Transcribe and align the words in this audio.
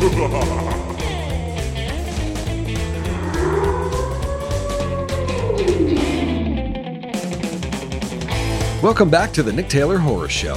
Welcome 8.82 9.10
back 9.10 9.30
to 9.34 9.42
the 9.42 9.52
Nick 9.52 9.68
Taylor 9.68 9.98
Horror 9.98 10.30
Show. 10.30 10.54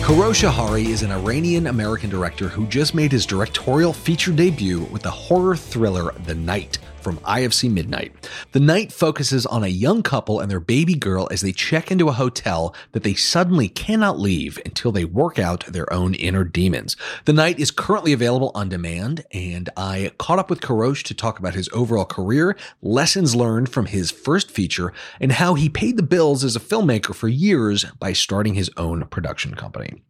Kourosh 0.00 0.48
Ahari 0.48 0.86
is 0.86 1.02
an 1.02 1.12
Iranian 1.12 1.66
American 1.66 2.08
director 2.08 2.48
who 2.48 2.66
just 2.66 2.94
made 2.94 3.12
his 3.12 3.26
directorial 3.26 3.92
feature 3.92 4.32
debut 4.32 4.84
with 4.84 5.02
the 5.02 5.10
horror 5.10 5.56
thriller 5.56 6.14
The 6.24 6.34
Night 6.34 6.78
from 7.00 7.18
IFC 7.18 7.70
Midnight. 7.70 8.12
The 8.52 8.60
night 8.60 8.92
focuses 8.92 9.46
on 9.46 9.64
a 9.64 9.68
young 9.68 10.02
couple 10.02 10.40
and 10.40 10.50
their 10.50 10.60
baby 10.60 10.94
girl 10.94 11.28
as 11.30 11.40
they 11.40 11.52
check 11.52 11.90
into 11.90 12.08
a 12.08 12.12
hotel 12.12 12.74
that 12.92 13.02
they 13.02 13.14
suddenly 13.14 13.68
cannot 13.68 14.18
leave 14.18 14.58
until 14.64 14.92
they 14.92 15.04
work 15.04 15.38
out 15.38 15.64
their 15.66 15.90
own 15.92 16.14
inner 16.14 16.44
demons. 16.44 16.96
The 17.24 17.32
night 17.32 17.58
is 17.58 17.70
currently 17.70 18.12
available 18.12 18.52
on 18.54 18.68
demand, 18.68 19.24
and 19.32 19.68
I 19.76 20.12
caught 20.18 20.38
up 20.38 20.50
with 20.50 20.60
Kourosh 20.60 21.02
to 21.04 21.14
talk 21.14 21.38
about 21.38 21.54
his 21.54 21.68
overall 21.72 22.04
career, 22.04 22.56
lessons 22.82 23.34
learned 23.34 23.68
from 23.68 23.86
his 23.86 24.10
first 24.10 24.50
feature, 24.50 24.92
and 25.20 25.32
how 25.32 25.54
he 25.54 25.68
paid 25.68 25.96
the 25.96 26.02
bills 26.02 26.44
as 26.44 26.56
a 26.56 26.60
filmmaker 26.60 27.14
for 27.14 27.28
years 27.28 27.84
by 27.98 28.12
starting 28.12 28.54
his 28.54 28.70
own 28.76 29.06
production 29.06 29.54
company. 29.54 30.02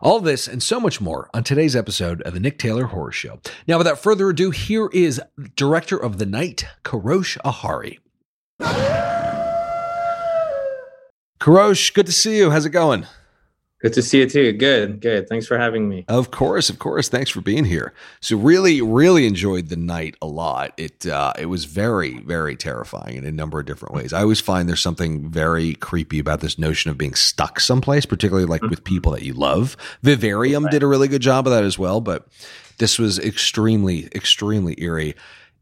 All 0.00 0.20
this 0.20 0.48
and 0.48 0.62
so 0.62 0.80
much 0.80 1.00
more 1.00 1.28
on 1.34 1.44
today's 1.44 1.76
episode 1.76 2.22
of 2.22 2.34
the 2.34 2.40
Nick 2.40 2.58
Taylor 2.58 2.86
Horror 2.86 3.12
Show. 3.12 3.40
Now, 3.66 3.78
without 3.78 3.98
further 3.98 4.30
ado, 4.30 4.50
here 4.50 4.88
is 4.92 5.20
director 5.56 5.96
of 5.96 6.18
the 6.18 6.26
night 6.26 6.37
night, 6.38 6.66
Kourosh 6.84 7.36
Ahari. 7.44 7.98
Kourosh, 11.40 11.92
good 11.94 12.06
to 12.06 12.12
see 12.12 12.38
you. 12.38 12.50
How's 12.52 12.64
it 12.64 12.70
going? 12.70 13.06
Good 13.80 13.92
to 13.94 14.02
see 14.02 14.20
you 14.20 14.28
too. 14.28 14.52
Good, 14.52 15.00
good. 15.00 15.28
Thanks 15.28 15.48
for 15.48 15.58
having 15.58 15.88
me. 15.88 16.04
Of 16.06 16.30
course, 16.30 16.70
of 16.70 16.78
course. 16.78 17.08
Thanks 17.08 17.30
for 17.30 17.40
being 17.40 17.64
here. 17.64 17.92
So, 18.20 18.36
really, 18.36 18.80
really 18.80 19.26
enjoyed 19.26 19.68
the 19.68 19.76
night 19.76 20.16
a 20.22 20.26
lot. 20.26 20.74
It 20.76 21.06
uh, 21.06 21.32
it 21.38 21.46
was 21.46 21.64
very, 21.64 22.18
very 22.20 22.54
terrifying 22.56 23.16
in 23.16 23.24
a 23.24 23.32
number 23.32 23.58
of 23.58 23.66
different 23.66 23.94
ways. 23.94 24.12
I 24.12 24.22
always 24.22 24.40
find 24.40 24.68
there's 24.68 24.80
something 24.80 25.28
very 25.30 25.74
creepy 25.74 26.20
about 26.20 26.40
this 26.40 26.58
notion 26.58 26.90
of 26.90 26.98
being 26.98 27.14
stuck 27.14 27.58
someplace, 27.58 28.06
particularly 28.06 28.46
like 28.46 28.62
mm-hmm. 28.62 28.70
with 28.70 28.84
people 28.84 29.12
that 29.12 29.22
you 29.22 29.32
love. 29.32 29.76
Vivarium 30.02 30.64
right. 30.64 30.72
did 30.72 30.82
a 30.82 30.88
really 30.88 31.08
good 31.08 31.22
job 31.22 31.46
of 31.46 31.52
that 31.52 31.64
as 31.64 31.78
well, 31.78 32.00
but 32.00 32.28
this 32.78 32.98
was 32.98 33.18
extremely, 33.18 34.06
extremely 34.14 34.74
eerie 34.78 35.14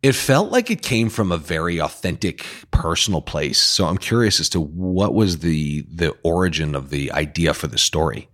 it 0.02 0.14
felt 0.14 0.52
like 0.52 0.70
it 0.70 0.82
came 0.82 1.08
from 1.08 1.32
a 1.32 1.38
very 1.38 1.80
authentic 1.80 2.46
personal 2.70 3.22
place. 3.22 3.58
So 3.58 3.86
i'm 3.86 3.98
curious 3.98 4.40
as 4.40 4.48
to 4.50 4.60
what 4.60 5.14
was 5.14 5.38
the 5.38 5.82
the 5.82 6.10
origin 6.22 6.74
of 6.74 6.90
the 6.90 7.12
idea 7.12 7.54
for 7.54 7.66
the 7.66 7.78
story. 7.78 8.28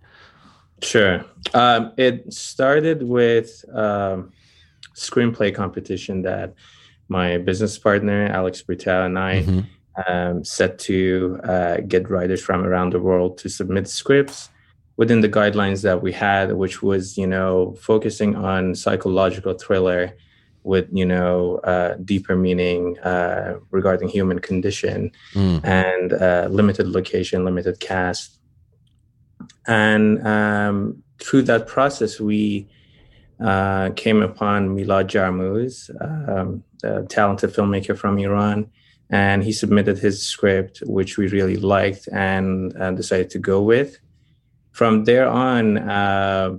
Sure. 0.81 1.23
Um, 1.53 1.93
it 1.97 2.33
started 2.33 3.03
with 3.03 3.63
um, 3.73 4.33
screenplay 4.95 5.55
competition 5.55 6.23
that 6.23 6.53
my 7.09 7.37
business 7.37 7.77
partner 7.77 8.27
alex 8.27 8.61
Bertel 8.61 9.05
and 9.05 9.19
i 9.19 9.41
mm-hmm. 9.41 9.61
um, 10.07 10.43
set 10.43 10.79
to 10.79 11.39
uh, 11.43 11.77
get 11.87 12.09
writers 12.09 12.41
from 12.41 12.63
around 12.65 12.93
the 12.93 12.99
world 12.99 13.37
to 13.39 13.49
submit 13.49 13.87
scripts 13.87 14.49
within 14.97 15.21
the 15.21 15.29
guidelines 15.29 15.81
that 15.81 16.01
we 16.01 16.11
had 16.11 16.53
which 16.53 16.81
was 16.81 17.17
you 17.17 17.27
know 17.27 17.75
focusing 17.79 18.35
on 18.35 18.75
psychological 18.75 19.53
thriller 19.53 20.15
with 20.63 20.87
you 20.91 21.05
know 21.05 21.57
uh, 21.63 21.95
deeper 22.05 22.35
meaning 22.35 22.97
uh, 22.99 23.55
regarding 23.71 24.07
human 24.07 24.39
condition 24.39 25.11
mm. 25.33 25.63
and 25.63 26.13
uh, 26.13 26.47
limited 26.49 26.87
location 26.87 27.45
limited 27.45 27.79
cast 27.79 28.39
and 29.67 30.25
um, 30.25 31.03
through 31.19 31.41
that 31.41 31.67
process 31.67 32.19
we 32.19 32.67
uh, 33.43 33.89
came 33.95 34.21
upon 34.21 34.75
Milad 34.75 35.07
Jarmooz 35.07 35.89
um, 36.01 36.63
a 36.83 37.03
talented 37.03 37.53
filmmaker 37.53 37.97
from 37.97 38.17
iran 38.17 38.69
and 39.09 39.43
he 39.43 39.51
submitted 39.51 39.97
his 39.97 40.25
script 40.25 40.81
which 40.85 41.17
we 41.17 41.27
really 41.27 41.57
liked 41.57 42.07
and 42.11 42.75
uh, 42.81 42.91
decided 42.91 43.29
to 43.29 43.39
go 43.39 43.61
with 43.61 43.99
from 44.71 45.03
there 45.03 45.27
on 45.27 45.77
uh, 45.77 46.55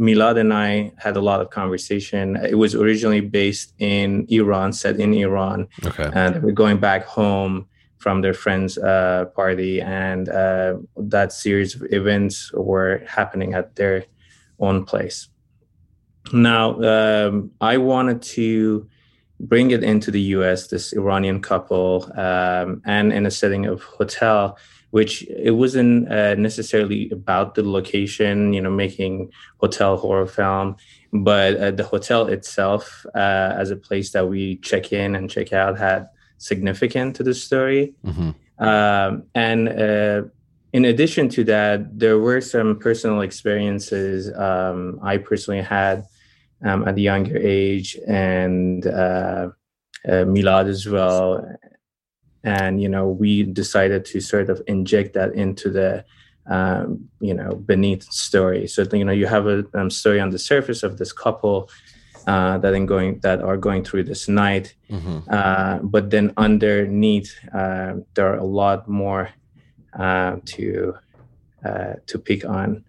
Milad 0.00 0.38
and 0.38 0.52
I 0.52 0.92
had 0.96 1.16
a 1.16 1.20
lot 1.20 1.42
of 1.42 1.50
conversation. 1.50 2.36
It 2.36 2.56
was 2.56 2.74
originally 2.74 3.20
based 3.20 3.74
in 3.78 4.26
Iran, 4.30 4.72
set 4.72 4.98
in 4.98 5.12
Iran, 5.12 5.68
okay. 5.84 6.10
and 6.14 6.42
we're 6.42 6.52
going 6.52 6.78
back 6.78 7.04
home 7.04 7.66
from 7.98 8.22
their 8.22 8.32
friend's 8.32 8.78
uh, 8.78 9.26
party, 9.36 9.82
and 9.82 10.30
uh, 10.30 10.76
that 10.96 11.34
series 11.34 11.74
of 11.74 11.82
events 11.92 12.50
were 12.54 13.02
happening 13.06 13.52
at 13.52 13.76
their 13.76 14.06
own 14.58 14.86
place. 14.86 15.28
Now, 16.32 16.80
um, 16.82 17.50
I 17.60 17.76
wanted 17.76 18.22
to 18.22 18.88
bring 19.38 19.70
it 19.70 19.84
into 19.84 20.10
the 20.10 20.20
U.S. 20.36 20.68
This 20.68 20.94
Iranian 20.94 21.42
couple, 21.42 22.10
um, 22.16 22.80
and 22.86 23.12
in 23.12 23.26
a 23.26 23.30
setting 23.30 23.66
of 23.66 23.82
hotel 23.82 24.56
which 24.90 25.22
it 25.28 25.52
wasn't 25.52 26.10
uh, 26.10 26.34
necessarily 26.34 27.10
about 27.10 27.54
the 27.54 27.62
location, 27.62 28.52
you 28.52 28.60
know, 28.60 28.70
making 28.70 29.30
hotel 29.58 29.96
horror 29.96 30.26
film, 30.26 30.76
but 31.12 31.56
uh, 31.56 31.70
the 31.70 31.84
hotel 31.84 32.26
itself 32.26 33.06
uh, 33.14 33.54
as 33.56 33.70
a 33.70 33.76
place 33.76 34.10
that 34.12 34.28
we 34.28 34.56
check 34.56 34.92
in 34.92 35.14
and 35.14 35.30
check 35.30 35.52
out 35.52 35.78
had 35.78 36.08
significant 36.38 37.16
to 37.16 37.22
the 37.22 37.34
story. 37.34 37.94
Mm-hmm. 38.04 38.30
Um, 38.64 39.24
and 39.34 39.68
uh, 39.68 40.22
in 40.72 40.84
addition 40.84 41.28
to 41.30 41.44
that, 41.44 41.98
there 41.98 42.18
were 42.18 42.40
some 42.40 42.78
personal 42.78 43.22
experiences 43.22 44.32
um, 44.36 44.98
I 45.02 45.18
personally 45.18 45.62
had 45.62 46.04
um, 46.62 46.86
at 46.86 46.96
a 46.96 47.00
younger 47.00 47.36
age, 47.36 47.96
and 48.06 48.86
uh, 48.86 49.48
uh, 50.06 50.24
Milad 50.26 50.68
as 50.68 50.86
well, 50.86 51.46
and 52.44 52.80
you 52.80 52.88
know 52.88 53.08
we 53.08 53.42
decided 53.42 54.04
to 54.06 54.20
sort 54.20 54.50
of 54.50 54.62
inject 54.66 55.14
that 55.14 55.34
into 55.34 55.70
the 55.70 56.04
um, 56.46 57.08
you 57.20 57.34
know 57.34 57.54
beneath 57.54 58.04
story. 58.04 58.66
So 58.66 58.86
you 58.92 59.04
know 59.04 59.12
you 59.12 59.26
have 59.26 59.46
a 59.46 59.64
um, 59.74 59.90
story 59.90 60.20
on 60.20 60.30
the 60.30 60.38
surface 60.38 60.82
of 60.82 60.98
this 60.98 61.12
couple 61.12 61.70
uh, 62.26 62.58
that 62.58 62.74
in 62.74 62.86
going 62.86 63.20
that 63.20 63.42
are 63.42 63.56
going 63.56 63.84
through 63.84 64.04
this 64.04 64.28
night. 64.28 64.74
Mm-hmm. 64.90 65.18
uh, 65.30 65.78
but 65.78 66.10
then 66.10 66.32
underneath 66.36 67.34
uh, 67.54 67.94
there 68.14 68.32
are 68.32 68.38
a 68.38 68.44
lot 68.44 68.88
more 68.88 69.30
uh, 69.98 70.36
to 70.46 70.94
uh, 71.64 71.94
to 72.06 72.18
pick 72.18 72.44
on 72.44 72.84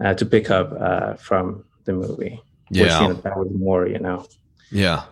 uh, 0.00 0.14
to 0.14 0.26
pick 0.26 0.50
up 0.50 1.20
from 1.20 1.64
the 1.84 1.92
movie. 1.92 2.42
Yeah. 2.70 2.82
Which, 2.82 2.92
you 3.00 3.14
know, 3.14 3.20
that 3.22 3.36
was 3.36 3.50
more 3.52 3.86
you 3.86 3.98
know. 3.98 4.26
Yeah 4.70 5.04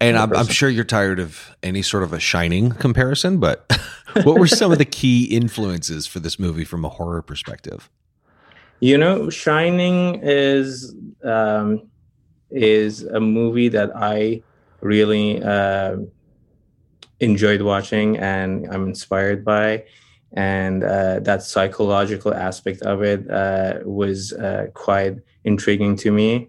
and 0.00 0.16
I'm, 0.16 0.34
I'm, 0.34 0.46
sure 0.46 0.68
you're 0.68 0.84
tired 0.84 1.18
of 1.20 1.54
any 1.62 1.82
sort 1.82 2.02
of 2.02 2.12
a 2.12 2.20
shining 2.20 2.72
comparison, 2.72 3.38
but 3.38 3.70
what 4.22 4.38
were 4.38 4.46
some 4.46 4.72
of 4.72 4.78
the 4.78 4.84
key 4.84 5.24
influences 5.24 6.06
for 6.06 6.20
this 6.20 6.38
movie 6.38 6.64
from 6.64 6.84
a 6.84 6.88
horror 6.88 7.22
perspective? 7.22 7.90
You 8.80 8.96
know, 8.96 9.28
Shining 9.28 10.20
is 10.22 10.94
um, 11.22 11.82
is 12.50 13.02
a 13.02 13.20
movie 13.20 13.68
that 13.68 13.90
I 13.94 14.42
really 14.80 15.42
uh, 15.42 15.96
enjoyed 17.20 17.60
watching, 17.60 18.16
and 18.16 18.66
I'm 18.72 18.88
inspired 18.88 19.44
by. 19.44 19.84
And 20.32 20.84
uh, 20.84 21.20
that 21.20 21.42
psychological 21.42 22.32
aspect 22.32 22.82
of 22.82 23.02
it 23.02 23.28
uh, 23.30 23.80
was 23.84 24.32
uh, 24.32 24.68
quite 24.74 25.16
intriguing 25.44 25.96
to 25.96 26.12
me. 26.12 26.48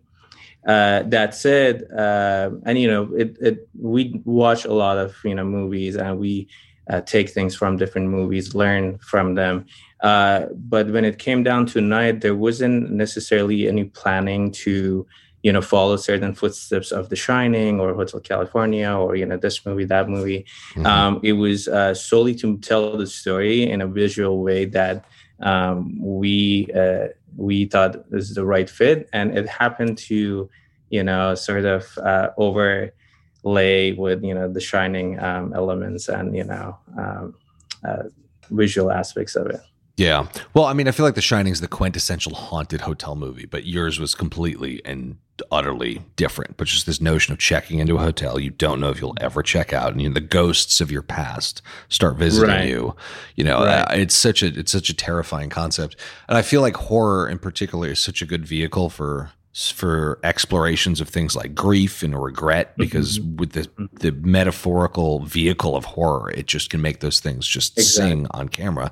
Uh, 0.66 1.01
that 1.03 1.33
said, 1.33 1.83
uh, 1.91 2.51
and 2.66 2.77
you 2.77 2.88
know, 2.88 3.11
it, 3.16 3.35
it 3.41 3.67
we 3.79 4.22
watch 4.25 4.63
a 4.66 4.73
lot 4.73 4.97
of 4.97 5.16
you 5.25 5.33
know 5.33 5.44
movies 5.44 5.95
and 5.95 6.19
we 6.19 6.47
uh, 6.89 7.01
take 7.01 7.29
things 7.31 7.55
from 7.55 7.77
different 7.77 8.09
movies, 8.09 8.53
learn 8.53 8.97
from 8.99 9.35
them. 9.35 9.66
Uh, 10.02 10.46
but 10.53 10.90
when 10.91 11.05
it 11.05 11.17
came 11.17 11.43
down 11.43 11.66
to 11.66 11.81
night, 11.81 12.22
there 12.22 12.35
wasn't 12.35 12.91
necessarily 12.91 13.67
any 13.67 13.85
planning 13.85 14.52
to 14.52 15.05
you 15.43 15.52
know 15.52 15.61
follow 15.61 15.97
certain 15.97 16.34
footsteps 16.35 16.91
of 16.91 17.09
The 17.09 17.16
Shining 17.16 17.79
or 17.79 17.93
Hotel 17.93 18.19
California 18.19 18.91
or 18.91 19.16
you 19.16 19.25
know 19.25 19.37
this 19.37 19.66
movie, 19.66 19.85
that 19.85 20.09
movie. 20.09 20.46
Mm-hmm. 20.73 20.85
Um, 20.85 21.19
it 21.23 21.34
was 21.34 21.67
uh, 21.67 21.93
solely 21.93 22.35
to 22.35 22.57
tell 22.59 22.97
the 22.97 23.07
story 23.07 23.69
in 23.69 23.81
a 23.81 23.87
visual 23.87 24.43
way 24.43 24.66
that 24.66 25.05
um, 25.41 25.99
we 25.99 26.69
uh, 26.75 27.07
we 27.35 27.66
thought 27.66 28.09
this 28.09 28.29
is 28.29 28.35
the 28.35 28.45
right 28.45 28.69
fit, 28.69 29.09
and 29.13 29.37
it 29.37 29.47
happened 29.47 29.97
to, 29.99 30.49
you 30.89 31.03
know, 31.03 31.35
sort 31.35 31.66
of 31.66 31.97
uh, 31.97 32.29
overlay 32.37 33.93
with 33.93 34.23
you 34.23 34.33
know 34.33 34.51
the 34.51 34.61
shining 34.61 35.19
um, 35.19 35.53
elements 35.53 36.09
and 36.09 36.35
you 36.35 36.43
know 36.43 36.78
um, 36.97 37.35
uh, 37.83 38.03
visual 38.49 38.91
aspects 38.91 39.35
of 39.35 39.47
it. 39.47 39.61
Yeah. 40.02 40.28
Well, 40.56 40.66
I 40.66 40.74
mean, 40.74 40.88
I 40.88 40.92
feel 40.92 41.06
like 41.06 41.16
The 41.16 41.22
Shining 41.22 41.53
is 41.53 41.62
the 41.62 41.68
quintessential 41.68 42.34
haunted 42.34 42.82
hotel 42.82 43.16
movie, 43.16 43.46
but 43.46 43.66
yours 43.66 44.00
was 44.00 44.16
completely 44.16 44.82
and 44.84 45.18
utterly 45.52 46.02
different. 46.16 46.58
But 46.58 46.68
just 46.68 46.88
this 46.88 47.00
notion 47.00 47.34
of 47.34 47.40
checking 47.40 47.78
into 47.78 47.96
a 47.96 48.00
hotel, 48.00 48.40
you 48.40 48.50
don't 48.50 48.80
know 48.80 48.90
if 48.90 49.00
you'll 49.00 49.18
ever 49.22 49.44
check 49.44 49.74
out, 49.74 49.92
and 49.92 50.02
you 50.02 50.09
know, 50.09 50.14
the 50.16 50.22
ghosts 50.22 50.82
of 50.82 50.92
your 50.92 51.03
past 51.03 51.62
start 51.90 52.16
visiting 52.16 52.50
right. 52.50 52.68
you. 52.68 52.96
You 53.36 53.44
know, 53.44 53.64
right. 53.64 53.82
uh, 53.82 53.96
it's 53.96 54.16
such 54.16 54.42
a 54.42 54.48
it's 54.48 54.72
such 54.72 54.90
a 54.90 54.94
terrifying 54.96 55.50
concept, 55.50 55.96
and 56.28 56.36
I 56.36 56.42
feel 56.42 56.62
like 56.62 56.76
horror 56.76 57.30
in 57.30 57.38
particular 57.38 57.90
is 57.90 58.02
such 58.02 58.24
a 58.24 58.26
good 58.26 58.46
vehicle 58.46 58.90
for 58.90 59.32
for 59.53 60.18
explorations 60.24 61.02
of 61.02 61.09
things 61.09 61.36
like 61.36 61.53
grief 61.53 62.03
and 62.03 62.22
regret 62.22 62.72
mm-hmm. 62.72 62.84
because 62.84 63.20
mm-hmm. 63.20 63.36
with 63.36 63.52
the 63.52 63.68
the 64.00 64.12
metaphorical 64.14 65.20
vehicle 65.26 65.76
of 65.76 65.84
horror 65.84 66.32
it 66.32 66.48
just 66.48 66.70
can 66.70 66.82
make 66.82 67.02
those 67.02 67.20
things 67.20 67.46
just 67.46 67.78
exactly. 67.78 68.09
sing 68.12 68.28
on 68.32 68.48
camera 68.48 68.92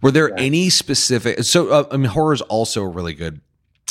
were 0.00 0.12
there 0.12 0.28
yeah. 0.30 0.36
any 0.38 0.70
specific 0.70 1.42
so 1.42 1.68
uh, 1.70 1.84
i 1.90 1.96
mean 1.96 2.10
horror 2.10 2.32
is 2.32 2.42
also 2.42 2.82
a 2.82 2.88
really 2.88 3.12
good 3.12 3.40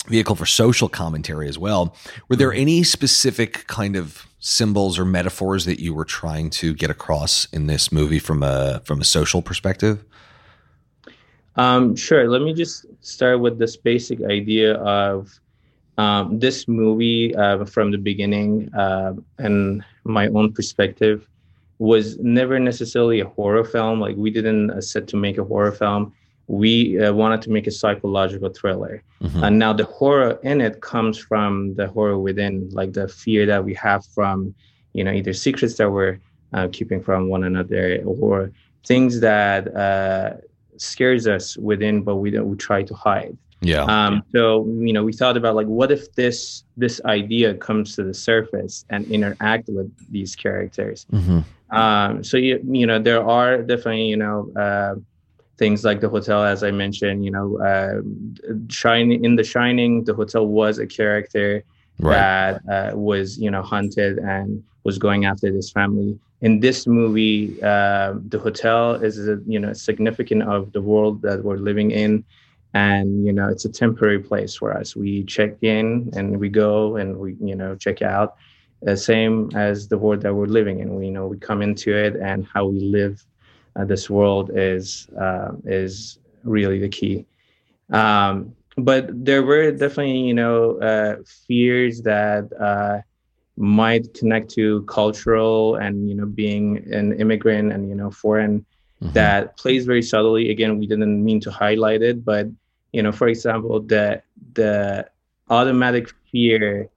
vehicle 0.07 0.33
for 0.33 0.45
social 0.45 0.87
commentary 0.87 1.49
as 1.49 1.59
well 1.59 1.93
were 2.29 2.37
there 2.37 2.51
mm-hmm. 2.51 2.61
any 2.61 2.83
specific 2.83 3.67
kind 3.67 3.97
of 3.97 4.25
symbols 4.39 4.97
or 4.97 5.03
metaphors 5.03 5.65
that 5.65 5.81
you 5.81 5.93
were 5.93 6.05
trying 6.05 6.49
to 6.49 6.73
get 6.73 6.89
across 6.89 7.45
in 7.51 7.67
this 7.67 7.91
movie 7.91 8.19
from 8.19 8.43
a 8.43 8.81
from 8.85 9.01
a 9.01 9.05
social 9.05 9.41
perspective 9.41 10.05
um, 11.57 11.97
sure 11.97 12.29
let 12.29 12.41
me 12.41 12.53
just 12.53 12.85
start 13.01 13.41
with 13.41 13.59
this 13.59 13.75
basic 13.75 14.21
idea 14.21 14.75
of 14.75 15.37
um, 15.97 16.39
this 16.39 16.67
movie, 16.67 17.35
uh, 17.35 17.65
from 17.65 17.91
the 17.91 17.97
beginning, 17.97 18.73
uh, 18.75 19.13
and 19.39 19.83
my 20.03 20.27
own 20.27 20.53
perspective, 20.53 21.27
was 21.79 22.17
never 22.19 22.59
necessarily 22.59 23.19
a 23.19 23.27
horror 23.27 23.63
film. 23.63 23.99
Like 23.99 24.15
we 24.15 24.31
didn't 24.31 24.71
uh, 24.71 24.81
set 24.81 25.07
to 25.09 25.17
make 25.17 25.37
a 25.37 25.43
horror 25.43 25.71
film. 25.71 26.13
We 26.47 26.99
uh, 26.99 27.13
wanted 27.13 27.41
to 27.43 27.49
make 27.51 27.67
a 27.67 27.71
psychological 27.71 28.49
thriller. 28.49 29.03
Mm-hmm. 29.21 29.43
And 29.43 29.59
now 29.59 29.73
the 29.73 29.85
horror 29.85 30.39
in 30.43 30.61
it 30.61 30.81
comes 30.81 31.17
from 31.17 31.75
the 31.75 31.87
horror 31.87 32.17
within, 32.17 32.69
like 32.71 32.93
the 32.93 33.07
fear 33.07 33.45
that 33.45 33.63
we 33.65 33.73
have 33.73 34.05
from, 34.05 34.55
you 34.93 35.03
know, 35.03 35.11
either 35.11 35.33
secrets 35.33 35.75
that 35.75 35.91
we're 35.91 36.19
uh, 36.53 36.67
keeping 36.71 37.03
from 37.03 37.27
one 37.27 37.43
another 37.43 38.01
or 38.05 38.51
things 38.85 39.19
that 39.19 39.75
uh, 39.75 40.35
scares 40.77 41.27
us 41.27 41.57
within, 41.57 42.01
but 42.01 42.17
we 42.17 42.31
don't 42.31 42.49
we 42.49 42.55
try 42.55 42.81
to 42.83 42.93
hide. 42.93 43.37
Yeah. 43.61 43.83
Um, 43.83 44.23
so 44.31 44.65
you 44.67 44.93
know, 44.93 45.03
we 45.03 45.13
thought 45.13 45.37
about 45.37 45.55
like, 45.55 45.67
what 45.67 45.91
if 45.91 46.13
this 46.13 46.63
this 46.75 47.01
idea 47.05 47.55
comes 47.55 47.95
to 47.95 48.03
the 48.03 48.13
surface 48.13 48.85
and 48.89 49.05
interact 49.07 49.69
with 49.69 49.91
these 50.11 50.35
characters? 50.35 51.05
Mm-hmm. 51.11 51.75
Um, 51.75 52.23
so 52.23 52.37
you 52.37 52.61
you 52.69 52.85
know, 52.85 52.99
there 52.99 53.23
are 53.23 53.61
definitely 53.61 54.05
you 54.05 54.17
know 54.17 54.51
uh, 54.55 54.95
things 55.57 55.83
like 55.83 56.01
the 56.01 56.09
hotel, 56.09 56.43
as 56.43 56.63
I 56.63 56.71
mentioned. 56.71 57.25
You 57.25 57.31
know, 57.31 57.57
uh, 57.59 58.01
shining 58.69 59.25
in 59.25 59.35
the 59.35 59.43
Shining, 59.43 60.03
the 60.03 60.13
hotel 60.13 60.45
was 60.45 60.77
a 60.77 60.85
character 60.85 61.63
right. 61.99 62.59
that 62.63 62.93
uh, 62.93 62.97
was 62.97 63.39
you 63.39 63.49
know 63.49 63.63
hunted 63.63 64.19
and 64.19 64.63
was 64.83 64.97
going 64.97 65.25
after 65.25 65.51
this 65.51 65.71
family. 65.71 66.17
In 66.41 66.59
this 66.59 66.85
movie, 66.85 67.59
uh, 67.63 68.13
the 68.29 68.37
hotel 68.37 68.93
is 68.93 69.27
a, 69.27 69.39
you 69.47 69.59
know 69.59 69.73
significant 69.73 70.43
of 70.43 70.71
the 70.73 70.81
world 70.81 71.23
that 71.23 71.43
we're 71.43 71.57
living 71.57 71.89
in 71.89 72.23
and 72.73 73.25
you 73.25 73.33
know 73.33 73.47
it's 73.47 73.65
a 73.65 73.69
temporary 73.69 74.19
place 74.19 74.55
for 74.55 74.75
us. 74.75 74.95
We 74.95 75.23
check 75.23 75.61
in 75.61 76.09
and 76.15 76.39
we 76.39 76.49
go 76.49 76.97
and 76.97 77.17
we 77.17 77.35
you 77.41 77.55
know 77.55 77.75
check 77.75 78.01
out. 78.01 78.35
The 78.83 78.91
uh, 78.91 78.95
same 78.95 79.49
as 79.55 79.87
the 79.87 79.97
world 79.97 80.21
that 80.21 80.33
we're 80.35 80.45
living 80.45 80.79
in. 80.79 80.95
We 80.95 81.05
you 81.07 81.11
know 81.11 81.27
we 81.27 81.37
come 81.37 81.61
into 81.61 81.95
it 81.95 82.15
and 82.15 82.45
how 82.53 82.67
we 82.67 82.79
live 82.79 83.25
uh, 83.75 83.85
this 83.85 84.09
world 84.09 84.51
is 84.53 85.07
uh, 85.19 85.51
is 85.65 86.19
really 86.43 86.79
the 86.79 86.89
key. 86.89 87.25
Um, 87.91 88.55
but 88.77 89.09
there 89.25 89.43
were 89.43 89.71
definitely 89.71 90.19
you 90.19 90.33
know 90.33 90.79
uh, 90.79 91.15
fears 91.47 92.01
that 92.03 92.51
uh, 92.59 93.01
might 93.57 94.13
connect 94.13 94.51
to 94.51 94.83
cultural 94.83 95.75
and 95.75 96.07
you 96.07 96.15
know 96.15 96.25
being 96.25 96.85
an 96.93 97.13
immigrant 97.19 97.73
and 97.73 97.89
you 97.89 97.95
know 97.95 98.11
foreign 98.11 98.65
mm-hmm. 99.01 99.13
that 99.13 99.57
plays 99.57 99.85
very 99.85 100.01
subtly. 100.01 100.51
Again, 100.51 100.77
we 100.77 100.87
didn't 100.87 101.23
mean 101.23 101.39
to 101.41 101.51
highlight 101.51 102.01
it, 102.01 102.23
but 102.23 102.47
you 102.91 103.01
know, 103.03 103.11
for 103.11 103.27
example, 103.27 103.79
the 103.79 104.21
the 104.53 105.07
automatic 105.49 106.13
fear 106.31 106.89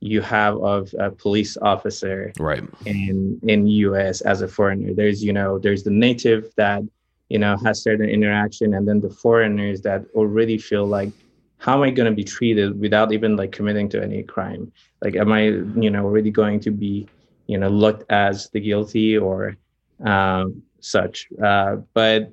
you 0.00 0.20
have 0.20 0.56
of 0.58 0.94
a 0.98 1.10
police 1.10 1.56
officer 1.60 2.32
right 2.38 2.62
in 2.86 3.40
in 3.42 3.66
US 3.66 4.20
as 4.20 4.42
a 4.42 4.48
foreigner. 4.48 4.94
There's 4.94 5.22
you 5.24 5.32
know 5.32 5.58
there's 5.58 5.82
the 5.82 5.90
native 5.90 6.52
that 6.56 6.82
you 7.28 7.38
know 7.38 7.56
has 7.64 7.82
certain 7.82 8.08
interaction, 8.08 8.74
and 8.74 8.86
then 8.86 9.00
the 9.00 9.10
foreigners 9.10 9.80
that 9.82 10.04
already 10.14 10.58
feel 10.58 10.86
like 10.86 11.10
how 11.58 11.74
am 11.74 11.82
I 11.82 11.90
going 11.90 12.08
to 12.08 12.14
be 12.14 12.24
treated 12.24 12.78
without 12.78 13.12
even 13.12 13.36
like 13.36 13.50
committing 13.50 13.88
to 13.90 14.02
any 14.02 14.22
crime? 14.22 14.72
Like, 15.02 15.16
am 15.16 15.32
I 15.32 15.42
you 15.42 15.90
know 15.90 16.04
already 16.04 16.30
going 16.30 16.60
to 16.60 16.70
be 16.70 17.08
you 17.46 17.58
know 17.58 17.68
looked 17.68 18.04
as 18.10 18.48
the 18.50 18.60
guilty 18.60 19.18
or 19.18 19.56
um, 20.04 20.62
such. 20.80 21.28
Uh, 21.42 21.76
but 21.94 22.32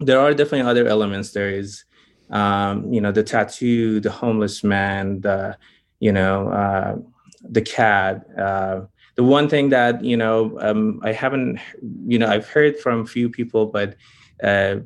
there 0.00 0.20
are 0.20 0.32
definitely 0.32 0.68
other 0.68 0.86
elements. 0.86 1.32
There 1.32 1.50
is, 1.50 1.84
um, 2.30 2.92
you 2.92 3.00
know, 3.00 3.12
the 3.12 3.22
tattoo, 3.22 4.00
the 4.00 4.10
homeless 4.10 4.62
man, 4.62 5.20
the, 5.20 5.56
you 6.00 6.12
know, 6.12 6.48
uh, 6.48 6.96
the 7.42 7.62
cat. 7.62 8.26
Uh, 8.38 8.82
the 9.16 9.24
one 9.24 9.48
thing 9.48 9.70
that 9.70 10.04
you 10.04 10.16
know 10.16 10.56
um, 10.60 11.00
I 11.02 11.12
haven't, 11.12 11.58
you 12.06 12.20
know, 12.20 12.28
I've 12.28 12.48
heard 12.48 12.78
from 12.78 13.04
few 13.04 13.28
people, 13.28 13.66
but 13.66 13.96
uh, 14.44 14.76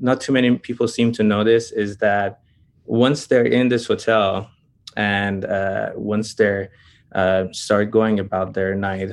not 0.00 0.20
too 0.20 0.32
many 0.32 0.56
people 0.58 0.86
seem 0.86 1.10
to 1.12 1.24
notice 1.24 1.72
is 1.72 1.96
that 1.98 2.40
once 2.84 3.26
they're 3.26 3.44
in 3.44 3.68
this 3.68 3.86
hotel 3.86 4.48
and 4.96 5.44
uh, 5.44 5.90
once 5.96 6.34
they're 6.34 6.70
uh, 7.14 7.46
start 7.52 7.90
going 7.90 8.20
about 8.20 8.54
their 8.54 8.76
night, 8.76 9.10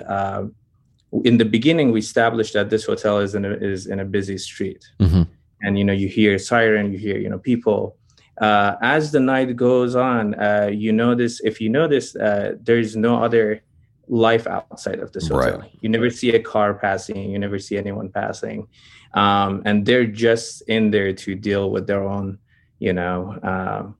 in 1.24 1.38
the 1.38 1.46
beginning 1.46 1.92
we 1.92 2.00
established 2.00 2.54
that 2.54 2.69
this 2.69 2.86
hotel 2.86 3.19
is 3.19 3.36
in 3.36 3.46
a, 3.46 3.52
is 3.52 3.88
in 3.88 4.00
a 4.00 4.06
busy 4.06 4.38
street 4.38 4.84
mm-hmm. 5.00 5.24
and 5.62 5.78
you 5.78 5.84
know 5.84 5.94
you 5.94 6.08
hear 6.08 6.38
siren 6.40 6.92
you 6.92 6.98
hear 6.98 7.18
you 7.18 7.30
know 7.30 7.40
people 7.40 7.98
uh, 8.40 8.75
as 8.81 9.12
the 9.12 9.19
night 9.19 9.56
goes 9.56 9.96
on 9.96 10.34
uh, 10.36 10.69
you 10.72 10.92
notice 10.92 11.42
if 11.42 11.60
you 11.62 11.69
notice 11.69 12.16
uh, 12.16 12.54
there's 12.62 12.96
no 12.96 13.22
other 13.22 13.62
life 14.08 14.48
outside 14.48 15.00
of 15.00 15.12
this 15.12 15.28
hotel 15.28 15.60
right. 15.60 15.72
you 15.81 15.90
never 15.90 16.10
see 16.10 16.34
a 16.34 16.42
car 16.42 16.74
passing 16.74 17.30
you 17.30 17.38
never 17.38 17.60
see 17.60 17.78
anyone 17.78 18.10
passing 18.10 18.68
um, 19.14 19.62
and 19.66 19.86
they're 19.86 20.06
just 20.07 20.62
in 20.64 20.92
there 20.92 21.14
to 21.14 21.36
deal 21.36 21.72
with 21.72 21.88
their 21.88 22.04
own 22.04 22.38
you 22.80 22.94
know 22.94 23.38
um, 23.44 23.96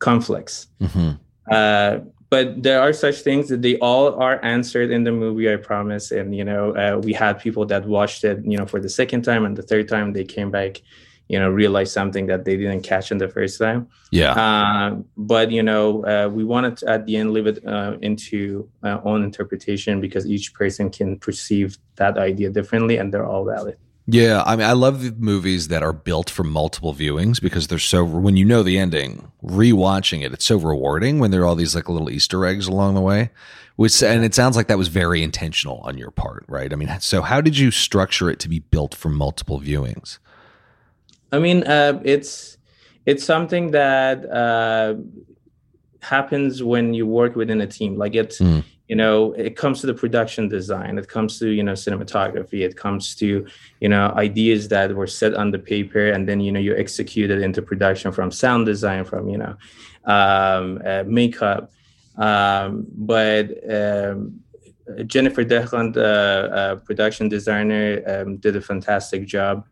conflicts 0.00 0.66
mm-hmm. 0.80 1.12
Uh, 2.26 2.30
but 2.30 2.62
there 2.62 2.80
are 2.80 2.92
such 2.92 3.16
things 3.20 3.48
that 3.48 3.62
they 3.62 3.78
all 3.78 4.14
are 4.20 4.44
answered 4.44 4.90
in 4.90 5.04
the 5.04 5.12
movie 5.12 5.52
i 5.52 5.56
promise. 5.56 6.10
And 6.10 6.34
you 6.34 6.44
know 6.44 6.74
uh, 6.76 6.98
we 6.98 7.12
had 7.12 7.38
people 7.38 7.66
that 7.66 7.86
watched 7.86 8.24
it 8.24 8.44
you 8.44 8.56
know 8.56 8.66
for 8.66 8.80
the 8.80 8.88
second 8.88 9.22
time 9.22 9.44
and 9.44 9.56
the 9.56 9.62
third 9.62 9.88
time 9.88 10.12
they 10.12 10.24
came 10.24 10.50
back 10.50 10.82
you 11.28 11.38
know 11.40 11.50
realized 11.50 11.92
something 11.92 12.26
that 12.26 12.44
they 12.44 12.56
didn't 12.56 12.82
catch 12.82 13.10
in 13.10 13.18
the 13.18 13.28
first 13.28 13.58
time. 13.58 13.88
Yeah. 14.10 14.32
Uh, 14.32 14.96
but 15.16 15.50
you 15.50 15.62
know 15.62 16.04
uh, 16.04 16.28
we 16.28 16.44
wanted 16.44 16.76
to 16.78 16.88
at 16.88 17.06
the 17.06 17.16
end 17.16 17.32
leave 17.32 17.46
it 17.46 17.66
uh, 17.66 17.96
into 18.02 18.68
our 18.82 19.04
own 19.04 19.24
interpretation 19.24 20.00
because 20.00 20.26
each 20.26 20.54
person 20.54 20.90
can 20.90 21.18
perceive 21.18 21.78
that 21.96 22.18
idea 22.18 22.50
differently 22.50 22.98
and 22.98 23.12
they're 23.12 23.26
all 23.26 23.44
valid 23.44 23.76
yeah, 24.08 24.44
I 24.46 24.54
mean, 24.54 24.66
I 24.66 24.72
love 24.72 25.02
the 25.02 25.10
movies 25.18 25.66
that 25.68 25.82
are 25.82 25.92
built 25.92 26.30
for 26.30 26.44
multiple 26.44 26.94
viewings 26.94 27.40
because 27.40 27.66
they're 27.66 27.80
so. 27.80 28.04
When 28.04 28.36
you 28.36 28.44
know 28.44 28.62
the 28.62 28.78
ending, 28.78 29.32
rewatching 29.42 30.24
it, 30.24 30.32
it's 30.32 30.44
so 30.44 30.56
rewarding 30.56 31.18
when 31.18 31.32
there 31.32 31.42
are 31.42 31.44
all 31.44 31.56
these 31.56 31.74
like 31.74 31.88
little 31.88 32.08
Easter 32.08 32.46
eggs 32.46 32.68
along 32.68 32.94
the 32.94 33.00
way. 33.00 33.30
Which 33.74 34.02
and 34.02 34.24
it 34.24 34.32
sounds 34.32 34.56
like 34.56 34.68
that 34.68 34.78
was 34.78 34.88
very 34.88 35.24
intentional 35.24 35.78
on 35.78 35.98
your 35.98 36.12
part, 36.12 36.44
right? 36.46 36.72
I 36.72 36.76
mean, 36.76 36.88
so 37.00 37.20
how 37.20 37.40
did 37.40 37.58
you 37.58 37.72
structure 37.72 38.30
it 38.30 38.38
to 38.40 38.48
be 38.48 38.60
built 38.60 38.94
for 38.94 39.08
multiple 39.08 39.60
viewings? 39.60 40.18
I 41.32 41.40
mean, 41.40 41.64
uh, 41.64 42.00
it's 42.04 42.58
it's 43.06 43.24
something 43.24 43.72
that 43.72 44.24
uh, 44.30 44.94
happens 46.00 46.62
when 46.62 46.94
you 46.94 47.06
work 47.06 47.34
within 47.34 47.60
a 47.60 47.66
team. 47.66 47.98
Like 47.98 48.14
it's. 48.14 48.38
Mm 48.38 48.62
you 48.88 48.94
know 48.94 49.32
it 49.32 49.56
comes 49.56 49.80
to 49.80 49.86
the 49.86 49.94
production 49.94 50.48
design 50.48 50.98
it 50.98 51.08
comes 51.08 51.38
to 51.38 51.48
you 51.48 51.62
know 51.62 51.72
cinematography 51.72 52.64
it 52.64 52.76
comes 52.76 53.14
to 53.16 53.46
you 53.80 53.88
know 53.88 54.12
ideas 54.16 54.68
that 54.68 54.94
were 54.94 55.06
set 55.06 55.34
on 55.34 55.50
the 55.50 55.58
paper 55.58 56.10
and 56.10 56.28
then 56.28 56.40
you 56.40 56.52
know 56.52 56.60
you 56.60 56.76
execute 56.76 57.30
it 57.30 57.42
into 57.42 57.60
production 57.60 58.12
from 58.12 58.30
sound 58.30 58.66
design 58.66 59.04
from 59.04 59.28
you 59.28 59.38
know 59.38 59.56
um, 60.04 60.80
uh, 60.86 61.02
makeup. 61.06 61.72
Um, 62.16 62.86
but 62.94 63.50
um, 63.70 64.40
jennifer 65.06 65.44
Dehland, 65.44 65.96
uh, 65.96 66.00
uh, 66.00 66.74
production 66.76 67.28
designer 67.28 68.02
um, 68.06 68.36
did 68.38 68.56
a 68.56 68.60
fantastic 68.60 69.26
job 69.26 69.66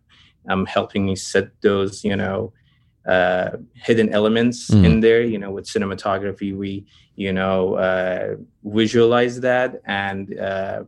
um, 0.49 0.67
helping 0.67 1.07
me 1.07 1.17
set 1.17 1.49
those 1.63 2.05
you 2.05 2.17
know 2.17 2.53
uh, 3.07 3.51
hidden 3.75 4.11
elements 4.11 4.71
mm. 4.71 4.85
in 4.85 5.01
there. 5.01 5.23
You 5.23 5.39
know, 5.39 5.51
with 5.51 5.67
cinematography, 5.67 6.57
we 6.57 6.87
you 7.17 7.33
know 7.33 7.75
uh, 7.75 8.37
visualize 8.65 9.41
that, 9.41 9.81
and 9.85 10.39
uh, 10.39 10.85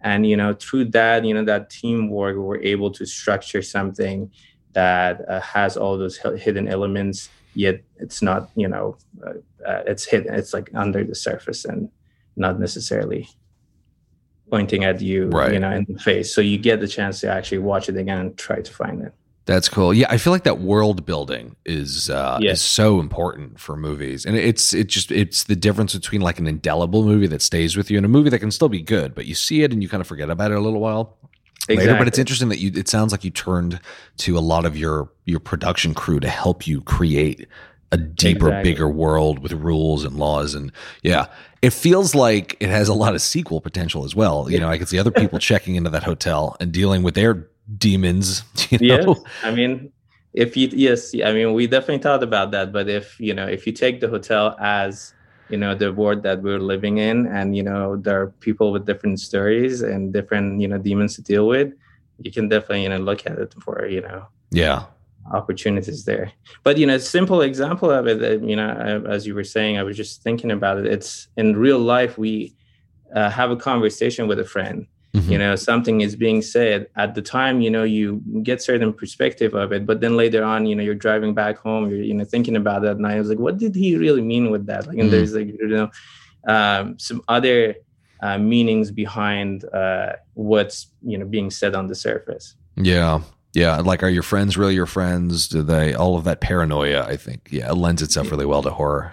and 0.00 0.26
you 0.26 0.36
know 0.36 0.54
through 0.54 0.86
that, 0.86 1.24
you 1.24 1.34
know 1.34 1.44
that 1.44 1.70
teamwork, 1.70 2.36
we're 2.36 2.62
able 2.62 2.90
to 2.92 3.06
structure 3.06 3.62
something 3.62 4.30
that 4.72 5.26
uh, 5.28 5.40
has 5.40 5.76
all 5.76 5.96
those 5.96 6.16
hidden 6.18 6.68
elements 6.68 7.30
yet 7.54 7.80
it's 7.96 8.20
not 8.20 8.50
you 8.56 8.68
know 8.68 8.96
uh, 9.24 9.30
uh, 9.66 9.82
it's 9.86 10.04
hidden 10.04 10.34
it's 10.34 10.52
like 10.52 10.70
under 10.74 11.02
the 11.04 11.14
surface 11.14 11.64
and 11.64 11.88
not 12.36 12.58
necessarily 12.58 13.28
pointing 14.50 14.84
at 14.84 15.00
you 15.00 15.28
right. 15.28 15.52
you 15.52 15.58
know 15.58 15.70
in 15.70 15.86
the 15.88 15.98
face 15.98 16.34
so 16.34 16.40
you 16.40 16.58
get 16.58 16.80
the 16.80 16.88
chance 16.88 17.20
to 17.20 17.28
actually 17.30 17.58
watch 17.58 17.88
it 17.88 17.96
again 17.96 18.18
and 18.18 18.36
try 18.36 18.60
to 18.60 18.72
find 18.72 19.02
it 19.02 19.12
that's 19.46 19.68
cool. 19.68 19.92
Yeah, 19.92 20.06
I 20.08 20.16
feel 20.16 20.32
like 20.32 20.44
that 20.44 20.60
world 20.60 21.04
building 21.04 21.56
is 21.66 22.08
uh, 22.08 22.38
yes. 22.40 22.58
is 22.58 22.64
so 22.64 22.98
important 22.98 23.60
for 23.60 23.76
movies, 23.76 24.24
and 24.24 24.36
it's 24.36 24.72
it 24.72 24.88
just 24.88 25.12
it's 25.12 25.44
the 25.44 25.56
difference 25.56 25.94
between 25.94 26.22
like 26.22 26.38
an 26.38 26.46
indelible 26.46 27.04
movie 27.04 27.26
that 27.26 27.42
stays 27.42 27.76
with 27.76 27.90
you 27.90 27.98
and 27.98 28.06
a 28.06 28.08
movie 28.08 28.30
that 28.30 28.38
can 28.38 28.50
still 28.50 28.70
be 28.70 28.80
good, 28.80 29.14
but 29.14 29.26
you 29.26 29.34
see 29.34 29.62
it 29.62 29.72
and 29.72 29.82
you 29.82 29.88
kind 29.88 30.00
of 30.00 30.06
forget 30.06 30.30
about 30.30 30.50
it 30.50 30.56
a 30.56 30.60
little 30.60 30.80
while 30.80 31.18
exactly. 31.68 31.76
later. 31.76 31.98
But 31.98 32.08
it's 32.08 32.18
interesting 32.18 32.48
that 32.48 32.58
you. 32.58 32.72
It 32.74 32.88
sounds 32.88 33.12
like 33.12 33.22
you 33.22 33.30
turned 33.30 33.80
to 34.18 34.38
a 34.38 34.40
lot 34.40 34.64
of 34.64 34.78
your 34.78 35.10
your 35.26 35.40
production 35.40 35.92
crew 35.92 36.20
to 36.20 36.28
help 36.28 36.66
you 36.66 36.80
create 36.80 37.46
a 37.92 37.98
deeper, 37.98 38.48
exactly. 38.48 38.72
bigger 38.72 38.88
world 38.88 39.40
with 39.40 39.52
rules 39.52 40.04
and 40.04 40.16
laws, 40.16 40.54
and 40.54 40.72
yeah, 41.02 41.26
it 41.60 41.74
feels 41.74 42.14
like 42.14 42.56
it 42.60 42.70
has 42.70 42.88
a 42.88 42.94
lot 42.94 43.14
of 43.14 43.20
sequel 43.20 43.60
potential 43.60 44.06
as 44.06 44.16
well. 44.16 44.50
You 44.50 44.58
know, 44.58 44.70
I 44.70 44.78
can 44.78 44.86
see 44.86 44.98
other 44.98 45.10
people 45.10 45.38
checking 45.38 45.74
into 45.74 45.90
that 45.90 46.02
hotel 46.02 46.56
and 46.60 46.72
dealing 46.72 47.02
with 47.02 47.14
their 47.14 47.46
demons. 47.78 48.42
You 48.70 48.78
know? 48.78 49.14
Yes, 49.14 49.18
I 49.42 49.50
mean, 49.50 49.92
if 50.32 50.56
you 50.56 50.68
yes, 50.72 51.14
I 51.14 51.32
mean, 51.32 51.54
we 51.54 51.66
definitely 51.66 52.02
thought 52.02 52.22
about 52.22 52.50
that. 52.50 52.72
But 52.72 52.88
if 52.88 53.18
you 53.20 53.34
know, 53.34 53.46
if 53.46 53.66
you 53.66 53.72
take 53.72 54.00
the 54.00 54.08
hotel 54.08 54.56
as 54.58 55.14
you 55.48 55.56
know 55.56 55.74
the 55.74 55.92
world 55.92 56.22
that 56.24 56.42
we're 56.42 56.58
living 56.58 56.98
in, 56.98 57.26
and 57.26 57.56
you 57.56 57.62
know 57.62 57.96
there 57.96 58.20
are 58.20 58.26
people 58.40 58.72
with 58.72 58.84
different 58.84 59.20
stories 59.20 59.82
and 59.82 60.12
different 60.12 60.60
you 60.60 60.68
know 60.68 60.78
demons 60.78 61.14
to 61.16 61.22
deal 61.22 61.46
with, 61.46 61.72
you 62.18 62.32
can 62.32 62.48
definitely 62.48 62.82
you 62.82 62.88
know 62.88 62.98
look 62.98 63.26
at 63.26 63.38
it 63.38 63.54
for 63.62 63.86
you 63.86 64.00
know 64.00 64.26
yeah 64.50 64.86
opportunities 65.32 66.04
there. 66.04 66.32
But 66.64 66.78
you 66.78 66.86
know, 66.86 66.96
a 66.96 67.00
simple 67.00 67.40
example 67.42 67.90
of 67.90 68.06
it, 68.06 68.42
you 68.42 68.56
know, 68.56 69.04
as 69.08 69.26
you 69.26 69.34
were 69.34 69.44
saying, 69.44 69.78
I 69.78 69.82
was 69.82 69.96
just 69.96 70.22
thinking 70.22 70.50
about 70.50 70.78
it. 70.78 70.86
It's 70.86 71.28
in 71.36 71.56
real 71.56 71.78
life 71.78 72.18
we 72.18 72.54
uh, 73.14 73.30
have 73.30 73.50
a 73.50 73.56
conversation 73.56 74.26
with 74.26 74.38
a 74.38 74.44
friend 74.44 74.86
mm-hmm. 75.14 75.32
you 75.32 75.38
know 75.38 75.56
something 75.56 76.02
is 76.02 76.16
being 76.16 76.42
said 76.42 76.86
at 76.96 77.14
the 77.14 77.22
time 77.22 77.60
you 77.60 77.70
know 77.70 77.84
you 77.84 78.20
get 78.42 78.60
certain 78.60 78.92
perspective 78.92 79.54
of 79.54 79.72
it 79.72 79.86
but 79.86 80.00
then 80.00 80.16
later 80.16 80.44
on 80.44 80.66
you 80.66 80.74
know 80.74 80.82
you're 80.82 80.94
driving 80.94 81.32
back 81.32 81.56
home 81.56 81.88
you're 81.88 82.02
you 82.02 82.12
know 82.12 82.24
thinking 82.24 82.56
about 82.56 82.82
that 82.82 82.96
and 82.96 83.06
i 83.06 83.18
was 83.18 83.28
like 83.28 83.38
what 83.38 83.56
did 83.58 83.74
he 83.74 83.96
really 83.96 84.22
mean 84.22 84.50
with 84.50 84.66
that? 84.66 84.86
Like 84.86 84.98
and 84.98 85.04
mm-hmm. 85.04 85.10
there's 85.10 85.34
like 85.34 85.48
you 85.48 85.68
know 85.68 85.90
um, 86.46 86.98
some 86.98 87.22
other 87.28 87.76
uh, 88.22 88.38
meanings 88.38 88.90
behind 88.90 89.64
uh, 89.72 90.14
what's 90.34 90.88
you 91.02 91.18
know 91.18 91.26
being 91.26 91.50
said 91.50 91.74
on 91.74 91.86
the 91.86 91.94
surface. 91.94 92.54
Yeah. 92.76 93.20
Yeah. 93.52 93.78
Like 93.78 94.02
are 94.02 94.08
your 94.08 94.22
friends 94.22 94.56
really 94.56 94.74
your 94.74 94.86
friends? 94.86 95.48
Do 95.48 95.62
they 95.62 95.94
all 95.94 96.16
of 96.16 96.24
that 96.24 96.40
paranoia 96.40 97.04
i 97.04 97.16
think 97.16 97.48
yeah 97.50 97.70
it 97.70 97.74
lends 97.74 98.02
itself 98.02 98.30
really 98.30 98.46
well 98.46 98.62
to 98.62 98.70
horror. 98.70 99.12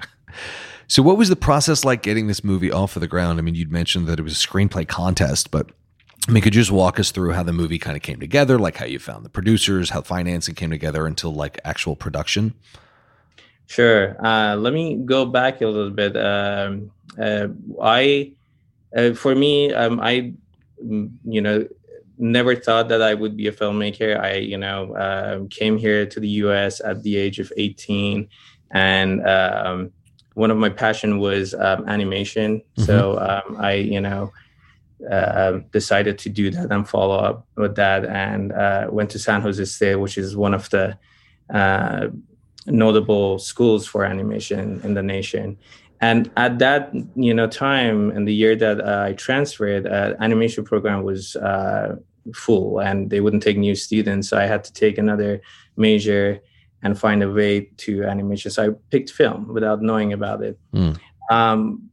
So 0.87 1.01
what 1.01 1.17
was 1.17 1.29
the 1.29 1.37
process 1.37 1.85
like 1.85 2.01
getting 2.01 2.27
this 2.27 2.43
movie 2.43 2.69
off 2.69 2.97
of 2.97 3.01
the 3.01 3.07
ground? 3.07 3.39
I 3.39 3.41
mean 3.43 3.55
you'd 3.55 3.71
mentioned 3.71 4.07
that 4.07 4.19
it 4.19 4.23
was 4.23 4.33
a 4.33 4.47
screenplay 4.47 4.87
contest 4.87 5.51
but 5.51 5.69
I 6.27 6.31
mean, 6.31 6.43
could 6.43 6.53
you 6.53 6.61
just 6.61 6.71
walk 6.71 6.99
us 6.99 7.11
through 7.11 7.31
how 7.31 7.43
the 7.43 7.53
movie 7.53 7.79
kind 7.79 7.97
of 7.97 8.03
came 8.03 8.19
together, 8.19 8.59
like 8.59 8.77
how 8.77 8.85
you 8.85 8.99
found 8.99 9.25
the 9.25 9.29
producers, 9.29 9.89
how 9.89 10.01
financing 10.01 10.55
came 10.55 10.69
together 10.69 11.07
until 11.07 11.33
like 11.33 11.59
actual 11.63 11.95
production? 11.95 12.53
Sure. 13.65 14.23
Uh, 14.23 14.55
let 14.55 14.73
me 14.73 14.97
go 14.97 15.25
back 15.25 15.61
a 15.61 15.67
little 15.67 15.89
bit. 15.89 16.15
Um, 16.15 16.91
uh, 17.19 17.47
I, 17.81 18.33
uh, 18.95 19.13
for 19.13 19.33
me, 19.33 19.73
um, 19.73 19.99
I, 19.99 20.33
mm, 20.83 21.11
you 21.25 21.41
know, 21.41 21.67
never 22.17 22.55
thought 22.55 22.89
that 22.89 23.01
I 23.01 23.15
would 23.15 23.35
be 23.35 23.47
a 23.47 23.51
filmmaker. 23.51 24.19
I, 24.19 24.35
you 24.35 24.57
know, 24.57 24.95
um, 24.97 25.47
came 25.47 25.77
here 25.77 26.05
to 26.05 26.19
the 26.19 26.29
U.S. 26.45 26.81
at 26.81 27.01
the 27.01 27.15
age 27.15 27.39
of 27.39 27.51
18, 27.57 28.27
and 28.71 29.25
um, 29.27 29.91
one 30.35 30.51
of 30.51 30.57
my 30.57 30.69
passion 30.69 31.17
was 31.17 31.55
um, 31.55 31.87
animation. 31.89 32.59
Mm-hmm. 32.59 32.83
So 32.83 33.17
um, 33.19 33.57
I, 33.59 33.73
you 33.73 34.01
know 34.01 34.31
uh, 35.09 35.59
decided 35.71 36.17
to 36.19 36.29
do 36.29 36.51
that 36.51 36.71
and 36.71 36.87
follow 36.87 37.17
up 37.17 37.47
with 37.55 37.75
that 37.75 38.05
and 38.05 38.51
uh, 38.51 38.87
went 38.89 39.09
to 39.11 39.19
San 39.19 39.41
Jose 39.41 39.63
State, 39.65 39.95
which 39.95 40.17
is 40.17 40.35
one 40.35 40.53
of 40.53 40.69
the 40.69 40.97
uh, 41.53 42.07
notable 42.67 43.39
schools 43.39 43.87
for 43.87 44.05
animation 44.05 44.81
in 44.83 44.93
the 44.93 45.03
nation. 45.03 45.57
And 45.99 46.31
at 46.35 46.59
that 46.59 46.91
you 47.15 47.33
know 47.33 47.47
time 47.47 48.11
in 48.11 48.25
the 48.25 48.33
year 48.33 48.55
that 48.55 48.81
uh, 48.81 49.05
I 49.07 49.13
transferred, 49.13 49.85
uh, 49.87 50.15
animation 50.19 50.63
program 50.63 51.03
was 51.03 51.35
uh, 51.35 51.95
full 52.33 52.79
and 52.79 53.09
they 53.09 53.21
wouldn't 53.21 53.43
take 53.43 53.57
new 53.57 53.75
students. 53.75 54.29
So 54.29 54.37
I 54.37 54.45
had 54.45 54.63
to 54.63 54.73
take 54.73 54.97
another 54.97 55.41
major 55.77 56.41
and 56.83 56.97
find 56.97 57.21
a 57.21 57.31
way 57.31 57.69
to 57.77 58.03
animation. 58.03 58.51
So 58.51 58.67
I 58.67 58.75
picked 58.89 59.11
film 59.11 59.53
without 59.53 59.81
knowing 59.81 60.13
about 60.13 60.43
it. 60.43 60.59
Mm. 60.73 60.99
Um, 61.29 61.90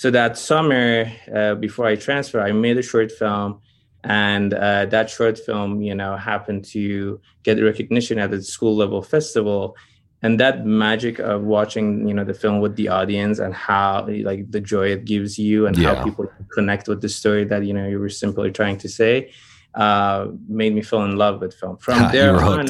so 0.00 0.10
that 0.12 0.38
summer 0.38 1.12
uh, 1.30 1.56
before 1.56 1.84
I 1.84 1.94
transferred, 1.94 2.40
I 2.40 2.52
made 2.52 2.78
a 2.78 2.82
short 2.82 3.12
film, 3.12 3.60
and 4.02 4.54
uh, 4.54 4.86
that 4.86 5.10
short 5.10 5.38
film, 5.38 5.82
you 5.82 5.94
know, 5.94 6.16
happened 6.16 6.64
to 6.72 7.20
get 7.42 7.62
recognition 7.62 8.18
at 8.18 8.30
the 8.30 8.40
school 8.40 8.74
level 8.74 9.02
festival. 9.02 9.76
And 10.22 10.40
that 10.40 10.64
magic 10.64 11.18
of 11.18 11.42
watching, 11.42 12.08
you 12.08 12.14
know, 12.14 12.24
the 12.24 12.32
film 12.32 12.60
with 12.60 12.76
the 12.76 12.88
audience 12.88 13.40
and 13.40 13.52
how, 13.52 14.08
like, 14.08 14.50
the 14.50 14.62
joy 14.62 14.86
it 14.86 15.04
gives 15.04 15.38
you 15.38 15.66
and 15.66 15.76
yeah. 15.76 15.94
how 15.94 16.02
people 16.02 16.32
connect 16.54 16.88
with 16.88 17.02
the 17.02 17.10
story 17.10 17.44
that 17.44 17.66
you 17.66 17.74
know 17.74 17.86
you 17.86 17.98
were 17.98 18.08
simply 18.08 18.50
trying 18.50 18.78
to 18.78 18.88
say, 18.88 19.30
uh, 19.74 20.28
made 20.48 20.74
me 20.74 20.80
fall 20.80 21.04
in 21.04 21.16
love 21.16 21.42
with 21.42 21.52
film. 21.52 21.76
From 21.76 22.10
there 22.12 22.36
on, 22.42 22.68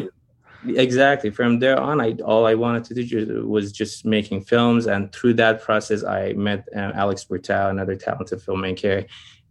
exactly. 0.66 1.30
From 1.30 1.58
there 1.58 1.78
on 1.78 2.00
i 2.00 2.12
all 2.24 2.46
i 2.46 2.54
wanted 2.54 2.84
to 2.84 2.94
do 2.94 3.46
was 3.46 3.72
just 3.72 4.04
making 4.04 4.42
films 4.42 4.86
and 4.86 5.12
through 5.12 5.34
that 5.34 5.62
process 5.62 6.04
i 6.04 6.32
met 6.34 6.68
uh, 6.74 6.92
alex 6.94 7.24
bertal 7.24 7.70
another 7.70 7.96
talented 7.96 8.40
filmmaker. 8.40 9.06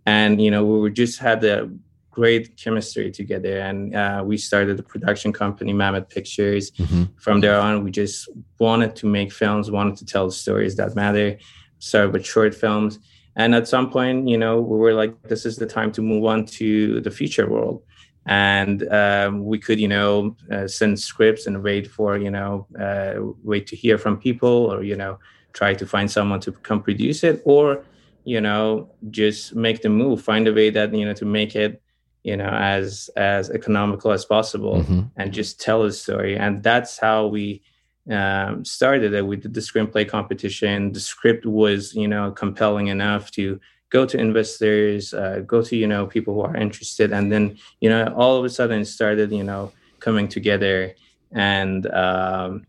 And 0.06 0.42
you 0.42 0.52
know 0.52 0.66
we 0.66 0.80
were 0.80 0.90
just 0.90 1.20
had 1.20 1.44
a 1.44 1.70
great 2.12 2.58
chemistry 2.58 3.12
together 3.12 3.60
and 3.60 3.96
uh, 3.96 4.22
we 4.26 4.38
started 4.38 4.76
the 4.78 4.84
production 4.84 5.32
company 5.32 5.74
mammoth 5.74 6.10
pictures. 6.10 6.72
Mm-hmm. 6.72 7.04
from 7.18 7.40
there 7.40 7.60
on 7.60 7.84
we 7.84 7.92
just 7.92 8.30
wanted 8.60 8.96
to 8.98 9.06
make 9.06 9.32
films 9.32 9.72
wanted 9.72 9.96
to 9.98 10.06
tell 10.06 10.30
stories 10.32 10.76
that 10.76 10.96
matter 10.96 11.38
started 11.80 12.12
with 12.14 12.26
short 12.26 12.54
films. 12.54 13.00
And 13.36 13.56
at 13.56 13.68
some 13.68 13.90
point 13.90 14.28
you 14.28 14.38
know 14.38 14.60
we 14.60 14.78
were 14.78 14.94
like 14.94 15.14
this 15.24 15.46
is 15.46 15.56
the 15.58 15.66
time 15.66 15.92
to 15.94 16.02
move 16.02 16.26
on 16.26 16.46
to 16.58 17.00
the 17.02 17.12
feature 17.12 17.50
world 17.50 17.84
and 18.30 18.88
um, 18.94 19.44
we 19.44 19.58
could 19.60 19.80
you 19.80 19.88
know 19.88 20.36
uh, 20.52 20.68
send 20.68 21.00
scripts 21.00 21.48
and 21.48 21.64
wait 21.64 21.88
for 21.88 22.18
you 22.18 22.32
know 22.32 22.66
uh, 22.80 23.16
wait 23.44 23.68
to 23.68 23.76
hear 23.76 23.98
from 23.98 24.18
people 24.18 24.72
or 24.72 24.84
you 24.84 24.96
know 24.96 25.20
try 25.54 25.74
to 25.74 25.86
find 25.86 26.10
someone 26.10 26.40
to 26.40 26.52
come 26.52 26.82
produce 26.82 27.24
it 27.24 27.42
or 27.44 27.84
you 28.24 28.40
know 28.40 28.90
just 29.10 29.56
make 29.56 29.82
the 29.82 29.90
move 29.90 30.22
find 30.22 30.48
a 30.48 30.54
way 30.54 30.70
that 30.70 30.94
you 30.94 31.06
know 31.06 31.14
to 31.14 31.26
make 31.26 31.56
it 31.56 31.82
you 32.24 32.36
know 32.36 32.50
as 32.50 33.10
as 33.16 33.50
economical 33.50 34.12
as 34.12 34.26
possible 34.26 34.78
mm-hmm. 34.78 35.02
and 35.18 35.34
just 35.34 35.60
tell 35.60 35.84
a 35.84 35.92
story. 35.92 36.38
And 36.38 36.64
that's 36.64 37.00
how 37.00 37.28
we 37.28 37.62
um, 38.10 38.66
started 38.66 39.14
it. 39.14 39.26
We 39.26 39.38
did 39.38 39.54
the 39.54 39.62
screenplay 39.62 40.08
competition. 40.08 40.92
The 40.92 41.00
script 41.00 41.46
was 41.46 41.94
you 41.96 42.08
know 42.08 42.32
compelling 42.32 42.88
enough 42.88 43.32
to 43.32 43.60
go 43.90 44.06
to 44.06 44.18
investors, 44.18 45.14
uh, 45.14 45.42
go 45.46 45.62
to 45.62 45.76
you 45.76 45.88
know 45.88 46.06
people 46.08 46.34
who 46.34 46.42
are 46.42 46.56
interested, 46.56 47.12
and 47.12 47.32
then 47.32 47.58
you 47.80 47.90
know 47.90 48.14
all 48.16 48.38
of 48.38 48.46
a 48.46 48.50
sudden 48.50 48.82
it 48.82 48.86
started 48.86 49.32
you 49.32 49.44
know 49.44 49.72
coming 50.00 50.28
together, 50.28 50.96
and 51.32 51.86
um, 51.88 52.66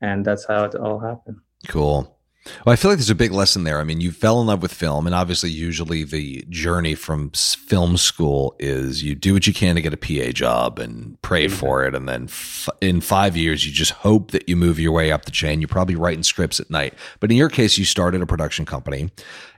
and 0.00 0.24
that's 0.24 0.46
how 0.46 0.64
it 0.64 0.74
all 0.74 0.98
happened. 0.98 1.38
Cool. 1.68 2.15
Well, 2.64 2.72
I 2.72 2.76
feel 2.76 2.90
like 2.90 2.98
there's 2.98 3.10
a 3.10 3.14
big 3.14 3.32
lesson 3.32 3.64
there. 3.64 3.80
I 3.80 3.84
mean, 3.84 4.00
you 4.00 4.10
fell 4.10 4.40
in 4.40 4.46
love 4.46 4.62
with 4.62 4.72
film, 4.72 5.06
and 5.06 5.14
obviously, 5.14 5.50
usually 5.50 6.04
the 6.04 6.44
journey 6.48 6.94
from 6.94 7.30
film 7.30 7.96
school 7.96 8.54
is 8.58 9.02
you 9.02 9.14
do 9.14 9.34
what 9.34 9.46
you 9.46 9.52
can 9.52 9.74
to 9.76 9.82
get 9.82 9.92
a 9.92 9.96
PA 9.96 10.32
job 10.32 10.78
and 10.78 11.20
pray 11.22 11.46
mm-hmm. 11.46 11.56
for 11.56 11.84
it, 11.84 11.94
and 11.94 12.08
then 12.08 12.24
f- 12.24 12.68
in 12.80 13.00
five 13.00 13.36
years, 13.36 13.66
you 13.66 13.72
just 13.72 13.92
hope 13.92 14.30
that 14.30 14.48
you 14.48 14.56
move 14.56 14.78
your 14.78 14.92
way 14.92 15.12
up 15.12 15.24
the 15.24 15.30
chain. 15.30 15.60
You're 15.60 15.68
probably 15.68 15.96
writing 15.96 16.22
scripts 16.22 16.60
at 16.60 16.70
night, 16.70 16.94
but 17.20 17.30
in 17.30 17.36
your 17.36 17.48
case, 17.48 17.78
you 17.78 17.84
started 17.84 18.22
a 18.22 18.26
production 18.26 18.64
company, 18.64 19.10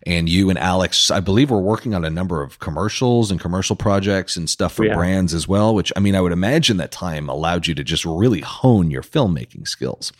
and 0.06 0.28
you 0.28 0.48
and 0.48 0.58
Alex, 0.58 1.10
I 1.10 1.20
believe, 1.20 1.50
were 1.50 1.60
working 1.60 1.94
on 1.94 2.04
a 2.04 2.10
number 2.10 2.42
of 2.42 2.58
commercials 2.60 3.30
and 3.30 3.40
commercial 3.40 3.76
projects 3.76 4.36
and 4.36 4.48
stuff 4.48 4.72
for 4.72 4.86
yeah. 4.86 4.94
brands 4.94 5.34
as 5.34 5.46
well. 5.46 5.74
Which 5.74 5.92
I 5.96 6.00
mean, 6.00 6.14
I 6.14 6.20
would 6.20 6.32
imagine 6.32 6.76
that 6.78 6.92
time 6.92 7.28
allowed 7.28 7.66
you 7.66 7.74
to 7.74 7.84
just 7.84 8.04
really 8.04 8.40
hone 8.40 8.90
your 8.90 9.02
filmmaking 9.02 9.66
skills. 9.68 10.12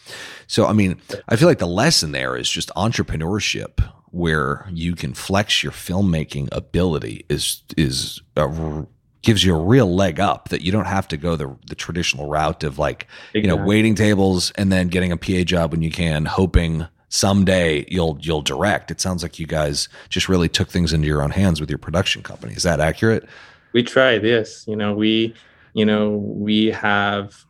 So, 0.47 0.67
I 0.67 0.73
mean, 0.73 1.01
I 1.29 1.37
feel 1.37 1.49
like 1.49 1.59
the 1.59 1.67
lesson 1.67 2.13
there 2.13 2.37
is 2.37 2.49
just 2.59 2.75
entrepreneurship 2.75 3.89
where 4.11 4.67
you 4.73 4.97
can 4.97 5.15
flex 5.15 5.63
your 5.63 5.71
filmmaking 5.71 6.49
ability 6.51 7.25
is 7.29 7.63
is 7.77 8.21
a, 8.35 8.85
gives 9.23 9.45
you 9.45 9.55
a 9.55 9.63
real 9.63 9.95
leg 9.95 10.19
up 10.19 10.49
that 10.49 10.61
you 10.61 10.73
don't 10.73 10.87
have 10.87 11.07
to 11.07 11.17
go 11.17 11.37
the 11.37 11.57
the 11.69 11.77
traditional 11.77 12.29
route 12.29 12.65
of 12.65 12.77
like 12.77 13.07
exactly. 13.33 13.43
you 13.43 13.47
know 13.47 13.65
waiting 13.65 13.95
tables 13.95 14.51
and 14.57 14.73
then 14.73 14.89
getting 14.89 15.13
a 15.13 15.17
PA 15.17 15.45
job 15.45 15.71
when 15.71 15.83
you 15.83 15.91
can 15.93 16.25
hoping 16.25 16.85
someday 17.11 17.87
you'll 17.87 18.19
you'll 18.21 18.43
direct. 18.43 18.91
It 18.91 19.01
sounds 19.01 19.23
like 19.23 19.39
you 19.39 19.47
guys 19.47 19.89
just 20.09 20.29
really 20.29 20.49
took 20.49 20.69
things 20.69 20.93
into 20.93 21.07
your 21.07 21.23
own 21.23 21.31
hands 21.31 21.61
with 21.61 21.71
your 21.71 21.79
production 21.79 22.25
company. 22.25 22.55
Is 22.55 22.65
that 22.65 22.81
accurate? 22.81 23.25
We 23.73 23.85
tried 23.85 24.25
yes. 24.25 24.65
You 24.67 24.75
know 24.75 24.95
we 24.95 25.33
you 25.75 25.85
know 25.85 26.17
we 26.17 26.73
have 26.73 27.45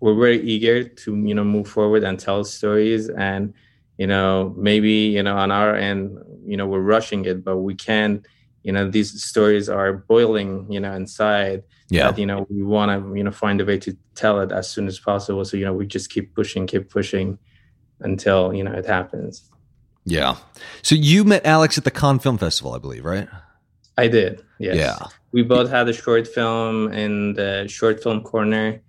we're 0.00 0.18
very 0.18 0.40
eager 0.40 0.82
to 0.82 1.14
you 1.14 1.34
know 1.36 1.44
move 1.44 1.68
forward 1.68 2.02
and 2.02 2.18
tell 2.18 2.42
stories 2.42 3.08
and 3.10 3.54
you 3.98 4.06
know 4.06 4.54
maybe 4.56 4.90
you 4.90 5.22
know 5.22 5.36
on 5.36 5.50
our 5.50 5.74
end 5.74 6.18
you 6.46 6.56
know 6.56 6.66
we're 6.66 6.80
rushing 6.80 7.24
it 7.26 7.44
but 7.44 7.58
we 7.58 7.74
can't 7.74 8.26
you 8.62 8.72
know 8.72 8.88
these 8.88 9.22
stories 9.22 9.68
are 9.68 9.92
boiling 9.92 10.70
you 10.70 10.80
know 10.80 10.92
inside 10.94 11.62
yeah. 11.90 12.10
that, 12.10 12.18
you 12.18 12.26
know 12.26 12.46
we 12.48 12.62
want 12.62 12.90
to 12.90 13.16
you 13.16 13.24
know 13.24 13.30
find 13.30 13.60
a 13.60 13.64
way 13.64 13.78
to 13.78 13.96
tell 14.14 14.40
it 14.40 14.52
as 14.52 14.70
soon 14.70 14.86
as 14.86 14.98
possible. 14.98 15.44
So 15.44 15.56
you 15.56 15.64
know 15.64 15.72
we 15.72 15.86
just 15.86 16.10
keep 16.10 16.34
pushing 16.34 16.66
keep 16.66 16.90
pushing 16.90 17.38
until 18.00 18.54
you 18.54 18.64
know 18.64 18.72
it 18.72 18.86
happens. 18.86 19.50
Yeah. 20.04 20.36
So 20.82 20.94
you 20.94 21.24
met 21.24 21.44
alex 21.44 21.76
at 21.78 21.84
the 21.84 21.90
Cannes 21.90 22.20
film 22.20 22.38
festival 22.38 22.72
i 22.74 22.78
believe 22.78 23.04
right? 23.04 23.28
I 23.96 24.08
did 24.08 24.42
yes. 24.58 24.76
yeah. 24.76 24.98
We 25.32 25.42
both 25.42 25.68
had 25.68 25.88
a 25.88 25.92
short 25.92 26.26
film 26.26 26.92
in 26.92 27.34
the 27.34 27.66
short 27.68 28.02
film 28.02 28.22
corner 28.22 28.80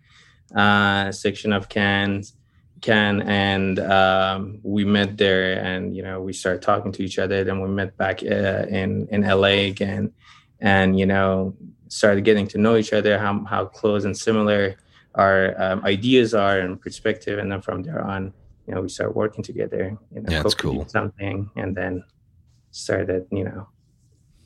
uh, 0.56 1.12
section 1.12 1.52
of 1.52 1.68
Cannes 1.68 2.34
Cannes 2.82 3.22
and 3.22 3.80
um, 3.80 4.60
we 4.64 4.86
met 4.86 5.18
there 5.18 5.64
and 5.64 5.96
you 5.96 6.04
know 6.04 6.22
we 6.22 6.34
started 6.34 6.62
talking 6.62 6.92
to 6.94 7.04
each 7.04 7.20
other. 7.20 7.44
Then 7.44 7.62
we 7.62 7.70
met 7.70 7.98
back 7.98 8.24
uh, 8.24 8.66
in 8.70 9.08
in 9.12 9.22
la 9.22 9.48
again 9.48 10.12
and 10.60 11.00
you 11.00 11.06
know 11.06 11.56
started 11.88 12.24
getting 12.24 12.48
to 12.48 12.58
know 12.58 12.76
each 12.76 12.94
other 12.94 13.18
how, 13.18 13.44
how 13.46 13.66
close 13.66 14.06
and 14.06 14.16
similar 14.16 14.76
our 15.16 15.60
um, 15.62 15.84
ideas 15.86 16.34
are 16.34 16.60
and 16.60 16.80
perspective. 16.80 17.40
And 17.40 17.52
then 17.52 17.62
from 17.62 17.84
there 17.84 18.02
on 18.02 18.34
you 18.68 18.76
know 18.76 18.82
we 18.82 18.90
started 18.90 19.16
working 19.16 19.44
together 19.44 19.98
you 20.14 20.22
know 20.22 20.32
yeah, 20.32 20.44
that's 20.44 20.54
cool. 20.54 20.88
something 20.88 21.50
and 21.56 21.76
then 21.76 22.04
started 22.72 23.26
you 23.32 23.44
know 23.44 23.68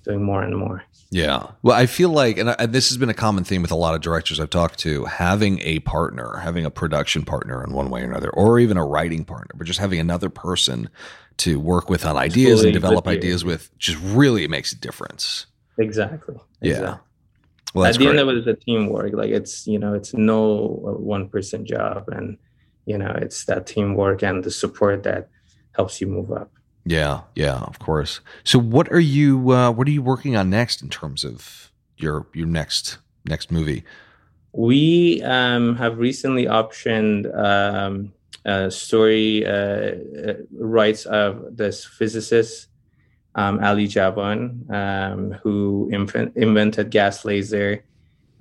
doing 0.03 0.23
more 0.23 0.43
and 0.43 0.57
more. 0.57 0.83
Yeah. 1.09 1.47
Well, 1.61 1.77
I 1.77 1.85
feel 1.85 2.09
like, 2.09 2.37
and, 2.37 2.49
I, 2.51 2.65
this 2.65 2.89
has 2.89 2.97
been 2.97 3.09
a 3.09 3.13
common 3.13 3.43
theme 3.43 3.61
with 3.61 3.71
a 3.71 3.75
lot 3.75 3.95
of 3.95 4.01
directors 4.01 4.39
I've 4.39 4.49
talked 4.49 4.79
to, 4.79 5.05
having 5.05 5.59
a 5.61 5.79
partner, 5.79 6.37
having 6.37 6.65
a 6.65 6.71
production 6.71 7.23
partner 7.23 7.63
in 7.63 7.73
one 7.73 7.89
way 7.89 8.01
or 8.01 8.05
another, 8.05 8.29
or 8.31 8.59
even 8.59 8.77
a 8.77 8.85
writing 8.85 9.23
partner, 9.23 9.51
but 9.55 9.67
just 9.67 9.79
having 9.79 9.99
another 9.99 10.29
person 10.29 10.89
to 11.37 11.59
work 11.59 11.89
with 11.89 12.05
on 12.05 12.17
ideas 12.17 12.63
and 12.63 12.73
develop 12.73 13.07
ideas 13.07 13.45
with 13.45 13.75
just 13.77 13.99
really 14.01 14.47
makes 14.47 14.71
a 14.71 14.75
difference. 14.75 15.45
Exactly. 15.77 16.35
Yeah. 16.61 16.71
Exactly. 16.71 16.99
Well, 17.73 17.85
at 17.85 17.93
the 17.93 18.05
great. 18.05 18.09
end 18.09 18.19
of 18.19 18.29
it, 18.29 18.37
it's 18.37 18.47
a 18.47 18.53
teamwork. 18.53 19.13
Like 19.13 19.31
it's, 19.31 19.65
you 19.65 19.79
know, 19.79 19.93
it's 19.93 20.13
no 20.13 20.67
one 20.99 21.27
person 21.29 21.65
job 21.65 22.09
and, 22.09 22.37
you 22.85 22.97
know, 22.97 23.11
it's 23.19 23.45
that 23.45 23.65
teamwork 23.65 24.21
and 24.21 24.43
the 24.43 24.51
support 24.51 25.03
that 25.03 25.29
helps 25.75 25.99
you 25.99 26.07
move 26.07 26.31
up. 26.31 26.51
Yeah, 26.85 27.21
yeah, 27.35 27.59
of 27.59 27.79
course. 27.79 28.19
So, 28.43 28.59
what 28.59 28.91
are 28.91 28.99
you 28.99 29.51
uh, 29.51 29.71
what 29.71 29.87
are 29.87 29.91
you 29.91 30.01
working 30.01 30.35
on 30.35 30.49
next 30.49 30.81
in 30.81 30.89
terms 30.89 31.23
of 31.23 31.71
your 31.97 32.27
your 32.33 32.47
next 32.47 32.97
next 33.25 33.51
movie? 33.51 33.83
We 34.51 35.21
um, 35.23 35.75
have 35.77 35.97
recently 35.97 36.45
optioned 36.45 37.33
um, 37.37 38.13
a 38.45 38.69
story 38.69 39.45
uh, 39.45 39.51
uh 39.51 40.33
rights 40.51 41.05
of 41.05 41.57
this 41.57 41.85
physicist 41.85 42.67
um, 43.35 43.63
Ali 43.63 43.87
Javan, 43.87 44.65
um, 44.69 45.31
who 45.41 45.89
invent, 45.91 46.35
invented 46.35 46.91
gas 46.91 47.25
laser. 47.25 47.83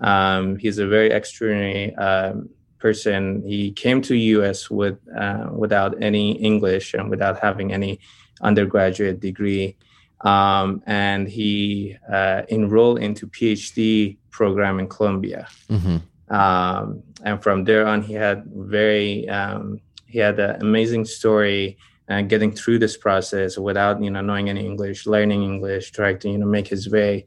Um, 0.01 0.57
he's 0.57 0.79
a 0.79 0.87
very 0.87 1.11
extraordinary 1.11 1.95
um, 1.95 2.51
person. 2.79 3.43
He 3.47 3.73
came 3.73 4.03
to 4.03 4.15
U.S. 4.15 4.71
with 4.71 4.99
uh, 5.17 5.49
without 5.53 6.03
any 6.03 6.33
English 6.33 6.95
and 6.95 7.09
without 7.09 7.39
having 7.39 7.73
any 7.73 8.01
undergraduate 8.43 9.21
degree. 9.21 9.77
Um, 10.23 10.83
and 10.87 11.29
he 11.29 11.97
uh, 12.11 12.43
enrolled 12.49 13.01
into 13.01 13.27
PhD 13.27 14.17
program 14.31 14.79
in 14.79 14.89
Columbia. 14.89 15.49
Mm-hmm. 15.69 16.35
Um, 16.35 17.03
and 17.25 17.43
from 17.43 17.65
there 17.65 17.87
on, 17.87 18.03
he 18.03 18.15
had 18.15 18.45
very 18.47 19.29
um, 19.29 19.81
he 20.07 20.19
had 20.19 20.39
an 20.39 20.61
amazing 20.61 21.05
story 21.05 21.77
and 22.09 22.27
uh, 22.27 22.29
getting 22.29 22.53
through 22.53 22.79
this 22.79 22.97
process 22.97 23.59
without 23.59 24.03
you 24.03 24.11
know 24.11 24.21
knowing 24.21 24.49
any 24.49 24.65
English, 24.65 25.07
learning 25.07 25.43
English, 25.43 25.91
trying 25.93 26.19
to 26.21 26.31
you 26.31 26.39
know 26.39 26.47
make 26.47 26.69
his 26.69 26.91
way. 26.91 27.27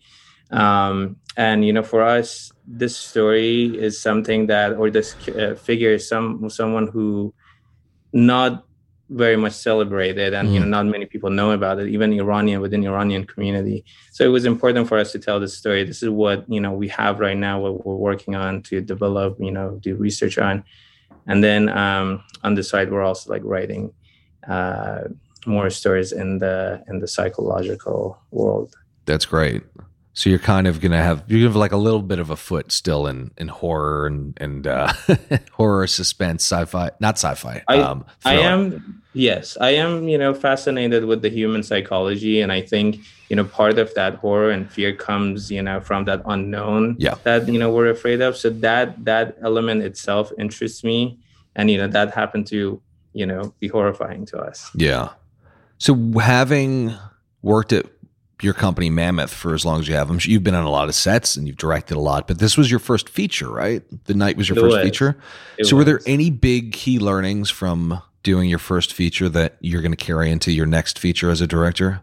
Um, 0.52 1.18
and 1.38 1.66
you 1.66 1.74
know, 1.74 1.84
for 1.84 2.04
us, 2.04 2.52
this 2.68 2.96
story 2.96 3.78
is 3.78 4.00
something 4.00 4.48
that, 4.48 4.74
or 4.74 4.90
this 4.90 5.16
uh, 5.30 5.56
figure 5.56 5.94
is 5.94 6.08
some 6.08 6.50
someone 6.50 6.88
who 6.88 7.34
not 8.14 8.65
very 9.10 9.36
much 9.36 9.54
celebrated 9.54 10.34
and 10.34 10.50
mm. 10.50 10.54
you 10.54 10.60
know 10.60 10.66
mm. 10.66 10.70
not 10.70 10.86
many 10.86 11.06
people 11.06 11.30
know 11.30 11.52
about 11.52 11.80
it 11.80 11.88
even 11.90 12.12
iranian 12.14 12.60
within 12.60 12.84
iranian 12.84 13.24
community 13.24 13.86
so 14.12 14.26
it 14.26 14.30
was 14.30 14.46
important 14.46 14.88
for 14.88 14.98
us 14.98 15.12
to 15.12 15.20
tell 15.20 15.40
this 15.40 15.56
story 15.56 15.84
this 15.84 16.02
is 16.02 16.10
what 16.10 16.44
you 16.50 16.60
know 16.60 16.72
we 16.72 16.88
have 16.88 17.20
right 17.20 17.38
now 17.38 17.60
what 17.60 17.86
we're 17.86 17.96
working 17.96 18.36
on 18.36 18.64
to 18.64 18.82
develop 18.82 19.38
you 19.40 19.52
know 19.52 19.78
do 19.82 19.96
research 19.96 20.38
on 20.40 20.64
and 21.28 21.44
then 21.44 21.70
um, 21.70 22.24
on 22.44 22.56
the 22.56 22.64
side 22.64 22.92
we're 22.92 23.04
also 23.04 23.32
like 23.32 23.44
writing 23.44 23.94
uh, 24.48 25.02
more 25.46 25.70
stories 25.70 26.12
in 26.12 26.40
the 26.40 26.84
in 26.88 27.00
the 27.00 27.08
psychological 27.08 28.18
world 28.32 28.76
that's 29.06 29.26
great 29.26 29.62
so 30.16 30.30
you're 30.30 30.40
kind 30.40 30.66
of 30.66 30.80
gonna 30.80 31.04
have 31.04 31.26
you 31.28 31.44
have 31.44 31.58
like 31.58 31.74
a 31.74 31.78
little 31.78 32.02
bit 32.02 32.20
of 32.20 32.30
a 32.30 32.38
foot 32.38 32.72
still 32.72 33.06
in 33.06 33.32
in 33.38 33.50
horror 33.50 34.08
and 34.08 34.34
and 34.40 34.66
uh, 34.66 34.94
horror, 35.52 35.88
suspense, 35.88 36.42
sci-fi, 36.42 36.92
not 37.02 37.16
sci-fi. 37.16 37.62
I, 37.68 37.80
um, 37.80 38.06
I 38.24 38.36
am 38.36 38.95
yes, 39.16 39.58
I 39.60 39.72
am. 39.72 40.08
You 40.08 40.18
know, 40.18 40.34
fascinated 40.34 41.06
with 41.06 41.22
the 41.22 41.30
human 41.30 41.64
psychology, 41.64 42.42
and 42.42 42.52
I 42.52 42.62
think 42.62 43.00
you 43.30 43.36
know 43.36 43.46
part 43.46 43.80
of 43.80 43.94
that 43.96 44.16
horror 44.16 44.52
and 44.52 44.72
fear 44.72 44.94
comes 44.94 45.50
you 45.50 45.62
know 45.62 45.80
from 45.80 46.06
that 46.06 46.22
unknown 46.26 46.96
yeah. 47.00 47.16
that 47.24 47.48
you 47.48 47.58
know 47.58 47.72
we're 47.72 47.90
afraid 47.90 48.22
of. 48.22 48.38
So 48.38 48.50
that 48.50 49.04
that 49.06 49.38
element 49.42 49.84
itself 49.84 50.32
interests 50.38 50.84
me, 50.84 51.18
and 51.56 51.72
you 51.72 51.78
know 51.78 51.88
that 51.88 52.14
happened 52.14 52.48
to 52.48 52.82
you 53.14 53.26
know 53.26 53.54
be 53.60 53.68
horrifying 53.68 54.26
to 54.28 54.40
us. 54.40 54.70
Yeah. 54.76 55.10
So 55.78 55.96
having 56.20 56.94
worked 57.42 57.74
at 57.74 57.86
your 58.42 58.54
company 58.54 58.90
Mammoth 58.90 59.34
for 59.34 59.54
as 59.54 59.66
long 59.66 59.80
as 59.80 59.88
you 59.88 59.96
have 59.96 60.08
them. 60.08 60.20
You've 60.22 60.44
been 60.44 60.56
on 60.56 60.66
a 60.66 60.70
lot 60.70 60.90
of 60.90 60.96
sets 60.96 61.38
and 61.38 61.48
you've 61.48 61.58
directed 61.58 61.96
a 61.96 62.00
lot, 62.00 62.28
but 62.28 62.40
this 62.40 62.58
was 62.58 62.70
your 62.70 62.80
first 62.80 63.08
feature, 63.08 63.50
right? 63.50 63.82
The 64.06 64.14
night 64.14 64.36
was 64.38 64.50
your 64.50 64.58
it 64.58 64.62
first 64.62 64.76
was. 64.78 64.84
feature. 64.84 65.18
It 65.58 65.66
so, 65.66 65.76
was. 65.76 65.86
were 65.86 65.92
there 65.92 66.02
any 66.06 66.30
big 66.30 66.74
key 66.74 67.00
learnings 67.00 67.50
from 67.50 68.02
doing 68.26 68.50
your 68.50 68.60
first 68.60 68.92
feature 68.92 69.30
that 69.30 69.56
you're 69.62 69.84
going 69.84 69.92
to 69.92 70.06
carry 70.06 70.32
into 70.32 70.52
your 70.52 70.66
next 70.66 70.98
feature 70.98 71.30
as 71.30 71.42
a 71.42 71.48
director? 71.48 72.02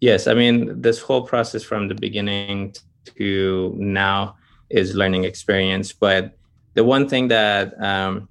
Yes, 0.00 0.26
I 0.26 0.34
mean 0.34 0.82
this 0.82 1.00
whole 1.00 1.22
process 1.22 1.62
from 1.62 1.88
the 1.88 1.94
beginning 1.94 2.74
to 3.16 3.72
now 3.78 4.36
is 4.68 4.94
learning 4.94 5.24
experience. 5.24 5.92
But 5.92 6.36
the 6.74 6.84
one 6.84 7.08
thing 7.08 7.28
that 7.28 7.80
um, 7.80 8.28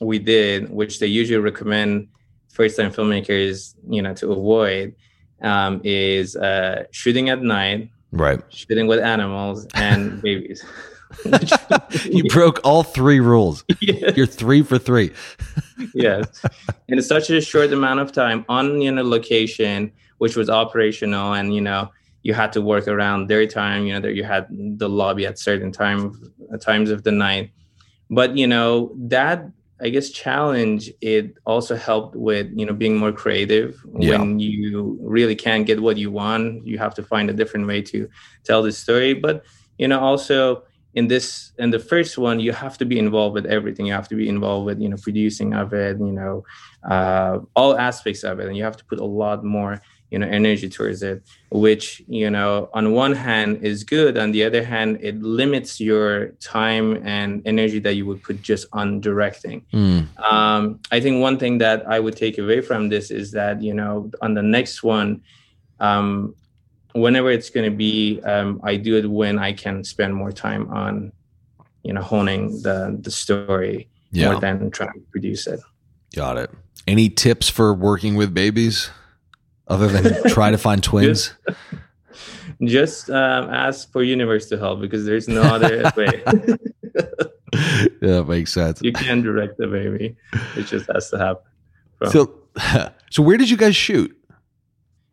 we 0.00 0.18
did, 0.18 0.70
which 0.70 1.00
they 1.00 1.06
usually 1.06 1.40
recommend 1.40 2.08
first-time 2.50 2.92
filmmakers, 2.92 3.74
you 3.88 4.02
know, 4.02 4.14
to 4.14 4.30
avoid 4.30 4.94
um, 5.42 5.80
is 5.82 6.36
uh, 6.36 6.84
shooting 6.90 7.30
at 7.30 7.42
night, 7.42 7.90
right? 8.12 8.40
Shooting 8.50 8.86
with 8.86 9.00
animals 9.00 9.66
and 9.74 10.20
babies. 10.26 10.62
you 12.04 12.24
broke 12.24 12.60
all 12.64 12.82
three 12.82 13.20
rules. 13.20 13.64
Yes. 13.80 14.16
You're 14.16 14.26
three 14.26 14.62
for 14.62 14.78
three. 14.78 15.12
yes, 15.94 16.44
in 16.88 17.00
such 17.00 17.30
a 17.30 17.40
short 17.40 17.72
amount 17.72 18.00
of 18.00 18.12
time 18.12 18.44
on 18.48 18.80
you 18.80 18.90
know 18.90 19.02
location, 19.02 19.92
which 20.18 20.36
was 20.36 20.50
operational, 20.50 21.34
and 21.34 21.54
you 21.54 21.60
know 21.60 21.90
you 22.22 22.34
had 22.34 22.52
to 22.54 22.60
work 22.60 22.88
around 22.88 23.28
their 23.28 23.46
time. 23.46 23.86
You 23.86 23.94
know 23.94 24.00
that 24.00 24.14
you 24.14 24.24
had 24.24 24.46
the 24.50 24.88
lobby 24.88 25.26
at 25.26 25.38
certain 25.38 25.72
time 25.72 26.32
times 26.60 26.90
of 26.90 27.04
the 27.04 27.12
night, 27.12 27.52
but 28.10 28.36
you 28.36 28.46
know 28.46 28.92
that 28.96 29.48
I 29.80 29.90
guess 29.90 30.10
challenge 30.10 30.90
it 31.00 31.34
also 31.46 31.76
helped 31.76 32.16
with 32.16 32.50
you 32.54 32.66
know 32.66 32.72
being 32.72 32.96
more 32.96 33.12
creative 33.12 33.80
yeah. 33.98 34.18
when 34.18 34.40
you 34.40 34.98
really 35.00 35.36
can't 35.36 35.66
get 35.66 35.80
what 35.80 35.96
you 35.96 36.10
want 36.10 36.66
you 36.66 36.78
have 36.78 36.94
to 36.94 37.02
find 37.02 37.30
a 37.30 37.32
different 37.32 37.66
way 37.66 37.82
to 37.82 38.08
tell 38.42 38.62
the 38.62 38.72
story 38.72 39.14
but 39.14 39.44
you 39.78 39.86
know 39.86 40.00
also 40.00 40.64
in 40.98 41.06
this 41.06 41.52
in 41.58 41.70
the 41.70 41.78
first 41.78 42.18
one 42.18 42.36
you 42.46 42.52
have 42.64 42.76
to 42.80 42.86
be 42.92 42.98
involved 42.98 43.34
with 43.38 43.46
everything. 43.46 43.86
You 43.86 43.96
have 44.00 44.08
to 44.08 44.18
be 44.22 44.28
involved 44.28 44.64
with 44.66 44.78
you 44.82 44.88
know 44.90 45.00
producing 45.06 45.50
of 45.62 45.72
it 45.72 45.94
you 45.98 46.14
know 46.20 46.44
uh, 46.94 47.38
all 47.58 47.78
aspects 47.78 48.22
of 48.24 48.40
it. 48.40 48.46
And 48.48 48.56
you 48.56 48.64
have 48.64 48.78
to 48.82 48.84
put 48.84 48.98
a 48.98 49.10
lot 49.22 49.44
more 49.44 49.80
you 50.10 50.18
know 50.18 50.26
energy 50.26 50.68
towards 50.76 51.02
it 51.02 51.22
which 51.50 52.02
you 52.08 52.30
know 52.30 52.70
on 52.78 52.84
one 53.04 53.14
hand 53.28 53.50
is 53.70 53.84
good. 53.84 54.18
On 54.18 54.32
the 54.32 54.42
other 54.48 54.64
hand 54.64 54.98
it 55.08 55.16
limits 55.40 55.80
your 55.88 56.08
time 56.56 56.88
and 57.06 57.30
energy 57.52 57.78
that 57.86 57.94
you 57.98 58.04
would 58.08 58.22
put 58.28 58.36
just 58.50 58.66
on 58.72 59.00
directing. 59.00 59.58
Mm. 59.72 60.00
um, 60.32 60.80
i 60.96 60.98
think 61.02 61.14
one 61.28 61.38
thing 61.42 61.58
that 61.58 61.78
i 61.94 61.98
would 62.04 62.16
take 62.24 62.36
away 62.44 62.60
from 62.68 62.80
this 62.88 63.06
is 63.20 63.26
that 63.38 63.54
you 63.68 63.74
know 63.78 64.10
on 64.24 64.34
the 64.34 64.46
next 64.56 64.82
one 64.82 65.10
um, 65.80 66.34
whenever 66.92 67.30
it's 67.30 67.50
going 67.50 67.70
to 67.70 67.76
be 67.76 68.20
um, 68.22 68.60
i 68.64 68.76
do 68.76 68.96
it 68.96 69.08
when 69.08 69.38
i 69.38 69.52
can 69.52 69.84
spend 69.84 70.14
more 70.14 70.32
time 70.32 70.68
on 70.70 71.12
you 71.82 71.92
know 71.92 72.02
honing 72.02 72.50
the 72.62 72.96
the 73.00 73.10
story 73.10 73.88
yeah. 74.10 74.30
more 74.30 74.40
than 74.40 74.70
trying 74.70 74.92
to 74.92 75.06
produce 75.10 75.46
it 75.46 75.60
got 76.14 76.36
it 76.36 76.50
any 76.86 77.08
tips 77.10 77.48
for 77.48 77.74
working 77.74 78.14
with 78.14 78.32
babies 78.32 78.90
other 79.68 79.88
than 79.88 80.22
try 80.28 80.50
to 80.50 80.58
find 80.58 80.82
twins? 80.82 81.34
Just, 81.46 81.58
just 82.64 83.10
um, 83.10 83.50
ask 83.50 83.92
for 83.92 84.02
universe 84.02 84.48
to 84.48 84.58
help 84.58 84.80
because 84.80 85.04
there's 85.04 85.28
no 85.28 85.42
other 85.42 85.90
way. 85.96 86.22
yeah, 88.02 88.22
makes 88.22 88.52
sense. 88.52 88.80
You 88.82 88.92
can 88.92 89.22
direct 89.22 89.58
the 89.58 89.66
baby; 89.66 90.16
it 90.56 90.66
just 90.66 90.90
has 90.92 91.10
to 91.10 91.18
happen. 91.18 91.42
Bro. 91.98 92.10
So, 92.10 92.34
so 93.10 93.22
where 93.22 93.36
did 93.36 93.50
you 93.50 93.56
guys 93.56 93.76
shoot? 93.76 94.16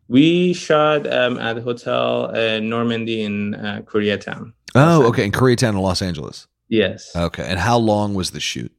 We 0.08 0.52
shot 0.52 1.06
um, 1.12 1.38
at 1.38 1.58
a 1.58 1.60
hotel 1.60 2.30
uh, 2.34 2.60
Normandie 2.60 3.22
in 3.22 3.54
uh, 3.54 3.82
Koreatown. 3.84 4.52
Oh, 4.74 5.06
okay, 5.08 5.24
in 5.24 5.32
Koreatown 5.32 5.70
in 5.70 5.78
Los 5.78 6.02
Angeles. 6.02 6.46
Yes. 6.68 7.14
Okay, 7.16 7.44
and 7.46 7.58
how 7.58 7.78
long 7.78 8.14
was 8.14 8.30
the 8.30 8.40
shoot? 8.40 8.72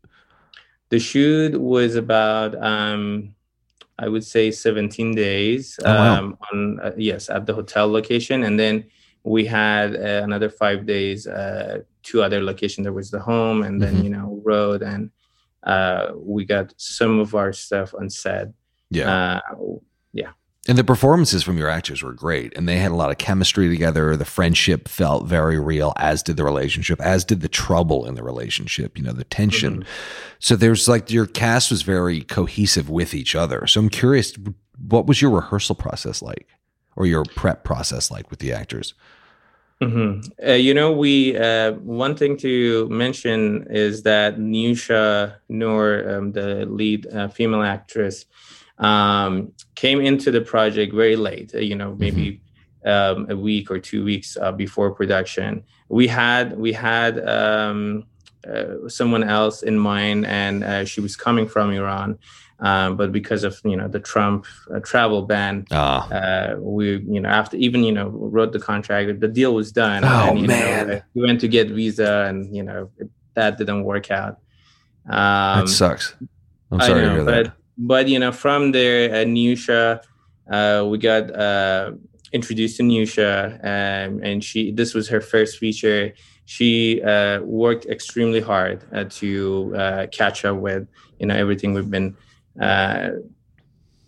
The 0.89 0.99
shoot 0.99 1.59
was 1.59 1.95
about, 1.95 2.55
um, 2.63 3.35
I 3.99 4.07
would 4.07 4.23
say, 4.23 4.51
seventeen 4.51 5.15
days. 5.15 5.77
Oh, 5.83 5.93
wow. 5.93 6.15
um, 6.19 6.37
on 6.53 6.79
uh, 6.79 6.91
yes, 6.97 7.29
at 7.29 7.45
the 7.45 7.53
hotel 7.53 7.91
location, 7.91 8.43
and 8.43 8.57
then 8.59 8.85
we 9.23 9.43
had 9.45 9.95
uh, 9.95 10.21
another 10.23 10.49
five 10.49 10.85
days, 10.85 11.27
uh, 11.27 11.79
two 12.03 12.21
other 12.21 12.41
locations. 12.41 12.85
There 12.85 12.93
was 12.93 13.11
the 13.11 13.19
home, 13.19 13.63
and 13.63 13.81
then 13.81 13.95
Mhm. 13.97 14.03
you 14.03 14.09
know 14.11 14.41
road, 14.45 14.81
and 14.81 15.09
uh, 15.63 16.11
we 16.15 16.45
got 16.45 16.73
some 16.77 17.19
of 17.19 17.35
our 17.35 17.51
stuff 17.51 17.93
on 17.93 18.09
set. 18.09 18.47
Yeah. 18.89 19.41
And 20.67 20.77
the 20.77 20.83
performances 20.83 21.43
from 21.43 21.57
your 21.57 21.69
actors 21.69 22.03
were 22.03 22.11
great, 22.11 22.55
and 22.57 22.67
they 22.67 22.77
had 22.77 22.91
a 22.91 22.95
lot 22.95 23.09
of 23.09 23.17
chemistry 23.17 23.69
together. 23.69 24.17
The 24.17 24.25
friendship 24.25 24.89
felt 24.89 25.25
very 25.25 25.57
real, 25.57 25.93
as 25.95 26.21
did 26.21 26.35
the 26.35 26.43
relationship, 26.43 26.99
as 26.99 27.23
did 27.23 27.39
the 27.39 27.47
trouble 27.47 28.05
in 28.05 28.15
the 28.15 28.23
relationship. 28.23 28.97
You 28.97 29.03
know, 29.05 29.13
the 29.13 29.23
tension. 29.23 29.85
So 30.39 30.55
there's 30.57 30.87
like 30.89 31.09
your 31.09 31.25
cast 31.25 31.71
was 31.71 31.83
very 31.83 32.21
cohesive 32.21 32.89
with 32.89 33.13
each 33.13 33.33
other. 33.33 33.65
So 33.65 33.79
I'm 33.79 33.89
curious, 33.89 34.33
what 34.77 35.07
was 35.07 35.21
your 35.21 35.31
rehearsal 35.31 35.75
process 35.75 36.21
like, 36.21 36.47
or 36.97 37.05
your 37.05 37.23
prep 37.23 37.63
process 37.63 38.11
like 38.11 38.29
with 38.29 38.39
the 38.39 38.51
actors? 38.51 38.93
hmm 39.81 40.19
Uh, 40.45 40.53
you 40.53 40.73
know, 40.73 40.91
we 40.91 41.37
uh, 41.37 41.73
one 41.73 42.15
thing 42.15 42.35
to 42.37 42.89
mention 42.89 43.67
is 43.69 44.03
that 44.03 44.39
Niousha 44.39 45.39
Noor, 45.47 46.09
um, 46.09 46.31
the 46.33 46.65
lead 46.65 47.07
uh, 47.13 47.27
female 47.27 47.61
actress, 47.61 48.25
um, 48.79 49.51
came 49.75 49.99
into 50.01 50.31
the 50.31 50.41
project 50.41 50.93
very 50.93 51.15
late. 51.15 51.53
uh, 51.55 51.59
You 51.59 51.75
know, 51.75 51.95
maybe 51.97 52.41
um, 52.85 53.27
a 53.29 53.35
week 53.35 53.71
or 53.71 53.79
two 53.79 54.03
weeks 54.03 54.37
uh, 54.37 54.51
before 54.51 54.91
production. 54.91 55.63
We 55.89 56.07
had 56.07 56.57
we 56.57 56.73
had 56.73 57.13
um, 57.27 58.05
uh, 58.47 58.87
someone 58.87 59.23
else 59.23 59.63
in 59.63 59.77
mind, 59.77 60.25
and 60.25 60.63
uh, 60.63 60.85
she 60.85 61.01
was 61.01 61.15
coming 61.15 61.47
from 61.47 61.71
Iran. 61.71 62.17
Um, 62.59 62.97
but 62.97 63.11
because 63.11 63.43
of 63.43 63.59
you 63.63 63.75
know 63.77 63.87
the 63.87 63.99
Trump 63.99 64.45
uh, 64.73 64.79
travel 64.79 65.21
ban, 65.23 65.65
Ah, 65.71 66.09
uh, 66.11 66.55
we 66.57 66.97
you 67.15 67.19
know 67.21 67.29
after 67.29 67.55
even 67.57 67.83
you 67.83 67.91
know 67.91 68.07
wrote 68.09 68.51
the 68.51 68.59
contract 68.59 69.19
the 69.19 69.27
deal 69.27 69.53
was 69.53 69.71
done 69.71 70.03
Oh, 70.03 70.29
and, 70.29 70.39
you 70.41 70.47
man. 70.47 70.87
know, 70.87 71.01
we 71.13 71.21
went 71.21 71.39
to 71.41 71.47
get 71.47 71.69
visa 71.69 72.25
and 72.27 72.55
you 72.55 72.63
know 72.63 72.89
it, 72.97 73.09
that 73.35 73.59
didn't 73.59 73.83
work 73.83 74.09
out 74.09 74.37
um 75.05 75.65
that 75.65 75.69
sucks. 75.69 76.15
I'm 76.71 76.81
sorry 76.81 77.01
know, 77.01 77.09
to 77.09 77.13
hear 77.15 77.23
that. 77.43 77.53
But 77.77 78.07
you 78.07 78.19
know 78.19 78.31
from 78.31 78.71
there 78.71 79.13
uh, 79.13 79.23
Niousha 79.23 80.01
uh 80.51 80.85
we 80.89 80.97
got 80.97 81.29
uh 81.35 81.91
introduced 82.33 82.77
to 82.77 82.83
Niousha 82.83 83.59
um, 83.63 84.21
and 84.23 84.43
she 84.43 84.71
this 84.71 84.93
was 84.93 85.07
her 85.09 85.21
first 85.21 85.57
feature. 85.59 86.13
She 86.45 87.01
uh 87.03 87.41
worked 87.41 87.85
extremely 87.85 88.41
hard 88.41 88.83
uh, 88.93 89.05
to 89.21 89.75
uh, 89.75 90.07
catch 90.11 90.45
up 90.45 90.57
with 90.57 90.87
you 91.19 91.27
know 91.27 91.35
everything 91.35 91.73
we've 91.73 91.91
been 91.91 92.15
uh 92.59 93.09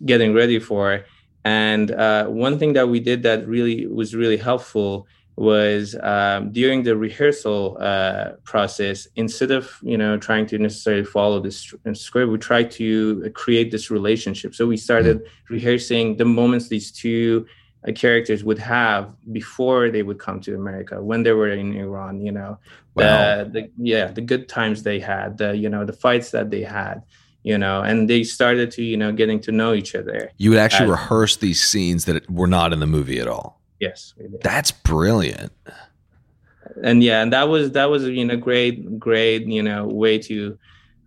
getting 0.04 0.34
ready 0.34 0.58
for. 0.58 1.04
And 1.44 1.90
uh, 1.90 2.26
one 2.26 2.58
thing 2.58 2.74
that 2.74 2.88
we 2.88 3.00
did 3.00 3.22
that 3.22 3.46
really 3.46 3.86
was 3.86 4.14
really 4.14 4.36
helpful 4.36 5.06
was 5.40 5.96
um, 6.02 6.52
during 6.52 6.82
the 6.82 6.94
rehearsal 6.94 7.78
uh, 7.80 8.32
process 8.44 9.08
instead 9.16 9.50
of 9.50 9.64
you 9.82 9.96
know 9.96 10.18
trying 10.18 10.44
to 10.44 10.58
necessarily 10.58 11.02
follow 11.02 11.40
this 11.40 11.56
script 11.94 12.30
we 12.30 12.36
tried 12.36 12.70
to 12.70 13.30
create 13.42 13.70
this 13.70 13.90
relationship 13.90 14.54
so 14.54 14.66
we 14.66 14.76
started 14.76 15.16
rehearsing 15.48 16.04
the 16.18 16.26
moments 16.26 16.68
these 16.68 16.92
two 16.92 17.46
uh, 17.88 17.92
characters 17.92 18.44
would 18.44 18.58
have 18.58 19.14
before 19.32 19.88
they 19.88 20.02
would 20.02 20.18
come 20.18 20.38
to 20.42 20.54
america 20.54 21.02
when 21.02 21.22
they 21.22 21.32
were 21.32 21.48
in 21.62 21.74
iran 21.74 22.20
you 22.20 22.32
know 22.32 22.58
Wow. 22.94 23.44
the, 23.44 23.50
the 23.54 23.70
yeah 23.78 24.06
the 24.18 24.20
good 24.20 24.44
times 24.46 24.82
they 24.82 25.00
had 25.00 25.38
the 25.38 25.56
you 25.56 25.70
know 25.70 25.86
the 25.86 25.94
fights 25.94 26.32
that 26.32 26.50
they 26.50 26.62
had 26.64 26.96
you 27.44 27.56
know 27.56 27.80
and 27.80 28.10
they 28.10 28.24
started 28.24 28.70
to 28.72 28.82
you 28.82 28.96
know 28.96 29.10
getting 29.12 29.40
to 29.46 29.52
know 29.52 29.72
each 29.72 29.94
other 29.94 30.30
You 30.36 30.50
would 30.50 30.58
actually 30.58 30.88
uh, 30.88 30.98
rehearse 30.98 31.36
these 31.36 31.62
scenes 31.70 32.04
that 32.04 32.28
were 32.28 32.48
not 32.58 32.72
in 32.74 32.80
the 32.80 32.86
movie 32.98 33.20
at 33.20 33.28
all. 33.28 33.59
Yes 33.80 34.14
we 34.16 34.28
did. 34.28 34.42
That's 34.42 34.70
brilliant. 34.70 35.52
and 36.84 37.02
yeah 37.02 37.22
and 37.22 37.32
that 37.32 37.48
was 37.48 37.72
that 37.72 37.90
was 37.90 38.04
you 38.04 38.24
know 38.24 38.36
great 38.36 38.98
great 38.98 39.46
you 39.46 39.62
know 39.62 39.86
way 39.86 40.18
to 40.18 40.56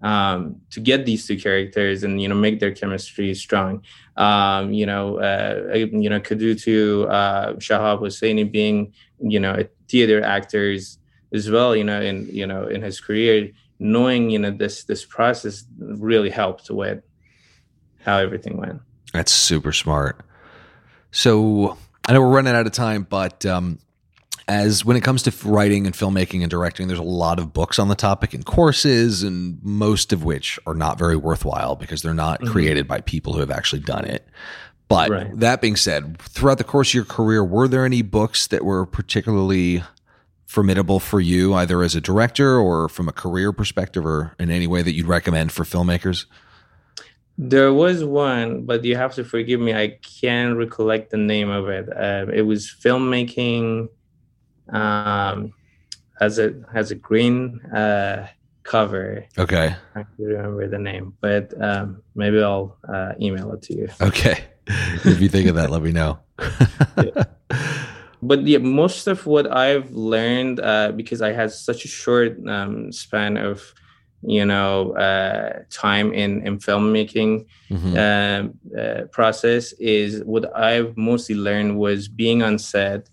um 0.02 0.58
to 0.70 0.82
get 0.82 1.06
these 1.06 1.26
two 1.26 1.38
characters 1.38 2.04
and 2.04 2.22
you 2.22 2.28
know 2.28 2.36
make 2.36 2.60
their 2.60 2.74
chemistry 2.74 3.34
strong 3.34 3.82
um 4.18 4.74
you 4.74 4.86
know 4.86 5.18
uh 5.20 5.74
you 5.74 6.10
know 6.10 6.20
Kadutu 6.20 7.10
uh 7.10 7.54
Shahab 7.54 8.02
Hosseini 8.02 8.52
being 8.52 8.94
you 9.20 9.40
know 9.40 9.66
theater 9.88 10.22
actors 10.22 11.00
as 11.34 11.50
well 11.50 11.74
you 11.76 11.86
know 11.86 12.02
in 12.02 12.28
you 12.30 12.46
know 12.46 12.68
in 12.68 12.82
his 12.82 13.00
career 13.00 13.50
knowing 13.80 14.30
you 14.30 14.40
know 14.40 14.52
this 14.52 14.84
this 14.84 15.06
process 15.06 15.64
really 15.80 16.30
helped 16.30 16.70
with 16.70 17.02
how 18.04 18.18
everything 18.18 18.58
went 18.58 18.82
That's 19.14 19.32
super 19.32 19.72
smart. 19.72 20.20
So 21.12 21.78
I 22.08 22.14
know 22.14 22.22
we're 22.22 22.30
running 22.36 22.54
out 22.54 22.66
of 22.66 22.72
time, 22.74 23.08
but 23.10 23.46
um, 23.46 23.80
as 24.48 24.84
when 24.84 24.98
it 24.98 25.02
comes 25.02 25.24
to 25.24 25.34
writing 25.48 25.86
and 25.86 25.96
filmmaking 25.96 26.42
and 26.42 26.50
directing, 26.50 26.88
there's 26.88 27.00
a 27.00 27.04
lot 27.04 27.40
of 27.40 27.54
books 27.54 27.80
on 27.80 27.88
the 27.88 27.96
topic 27.96 28.34
and 28.34 28.46
courses, 28.46 29.24
and 29.24 29.58
most 29.64 30.12
of 30.12 30.24
which 30.24 30.60
are 30.68 30.74
not 30.74 30.98
very 31.00 31.16
worthwhile 31.16 31.76
because 31.76 32.02
they're 32.02 32.14
not 32.14 32.42
Mhm. 32.42 32.52
created 32.52 32.88
by 32.88 33.00
people 33.02 33.34
who 33.34 33.40
have 33.40 33.52
actually 33.52 33.82
done 33.82 34.04
it. 34.06 34.28
But 34.90 35.10
Right. 35.10 35.40
that 35.40 35.62
being 35.62 35.78
said, 35.78 36.18
throughout 36.20 36.58
the 36.58 36.66
course 36.66 36.90
of 36.90 36.94
your 36.94 37.06
career, 37.06 37.44
were 37.44 37.68
there 37.70 37.86
any 37.86 38.02
books 38.02 38.48
that 38.48 38.66
were 38.66 38.86
particularly 38.86 39.82
formidable 40.46 41.00
for 41.00 41.20
you, 41.22 41.54
either 41.56 41.82
as 41.82 41.96
a 41.96 42.02
director 42.02 42.58
or 42.58 42.90
from 42.90 43.08
a 43.08 43.14
career 43.14 43.52
perspective, 43.54 44.06
or 44.06 44.36
in 44.38 44.52
any 44.52 44.68
way 44.68 44.82
that 44.82 44.94
you'd 44.94 45.08
recommend 45.08 45.52
for 45.54 45.64
filmmakers? 45.64 46.26
There 47.38 47.74
was 47.74 48.04
one, 48.04 48.66
but 48.66 48.84
you 48.84 48.96
have 48.96 49.16
to 49.16 49.24
forgive 49.24 49.60
me. 49.60 49.74
I 49.74 49.98
can't 50.22 50.56
recollect 50.56 51.12
the 51.12 51.18
name 51.18 51.50
of 51.50 51.68
it. 51.68 51.90
Uh, 51.90 52.28
it 52.32 52.44
was 52.44 52.68
filmmaking, 52.68 53.90
um, 54.70 55.54
has 56.20 56.38
a 56.38 56.54
has 56.74 56.92
a 56.92 56.96
green 56.96 57.60
uh, 57.74 58.28
cover. 58.64 59.26
Okay. 59.38 59.76
I 59.96 60.04
can't 60.04 60.10
remember 60.20 60.68
the 60.68 60.78
name, 60.78 61.14
but 61.22 61.54
um, 61.60 62.04
maybe 62.16 62.42
I'll 62.42 62.78
uh, 62.88 63.14
email 63.20 63.52
it 63.54 63.64
to 63.64 63.74
you. 63.76 63.90
Okay. 64.00 64.44
if 64.68 65.20
you 65.20 65.30
think 65.30 65.50
of 65.50 65.56
that, 65.56 65.72
let 65.72 65.82
me 65.82 65.92
know. 65.92 66.20
But 68.24 68.48
yeah, 68.48 68.60
most 68.60 69.08
of 69.08 69.26
what 69.26 69.52
I've 69.52 69.92
learned, 69.92 70.62
uh, 70.62 70.94
because 70.94 71.22
I 71.22 71.34
had 71.34 71.52
such 71.52 71.84
a 71.84 71.90
short 71.90 72.40
um, 72.48 72.92
span 72.94 73.36
of, 73.36 73.74
you 74.26 74.46
know, 74.46 74.94
uh, 74.94 75.64
time 75.70 76.14
in 76.14 76.46
in 76.48 76.58
filmmaking, 76.60 77.46
Mhm. 77.72 77.98
um, 77.98 78.54
uh, 78.78 79.02
process 79.12 79.74
is 79.80 80.24
what 80.24 80.56
I've 80.56 80.96
mostly 80.98 81.36
learned 81.36 81.78
was 81.78 82.08
being 82.08 82.44
on 82.44 82.58
set, 82.60 83.10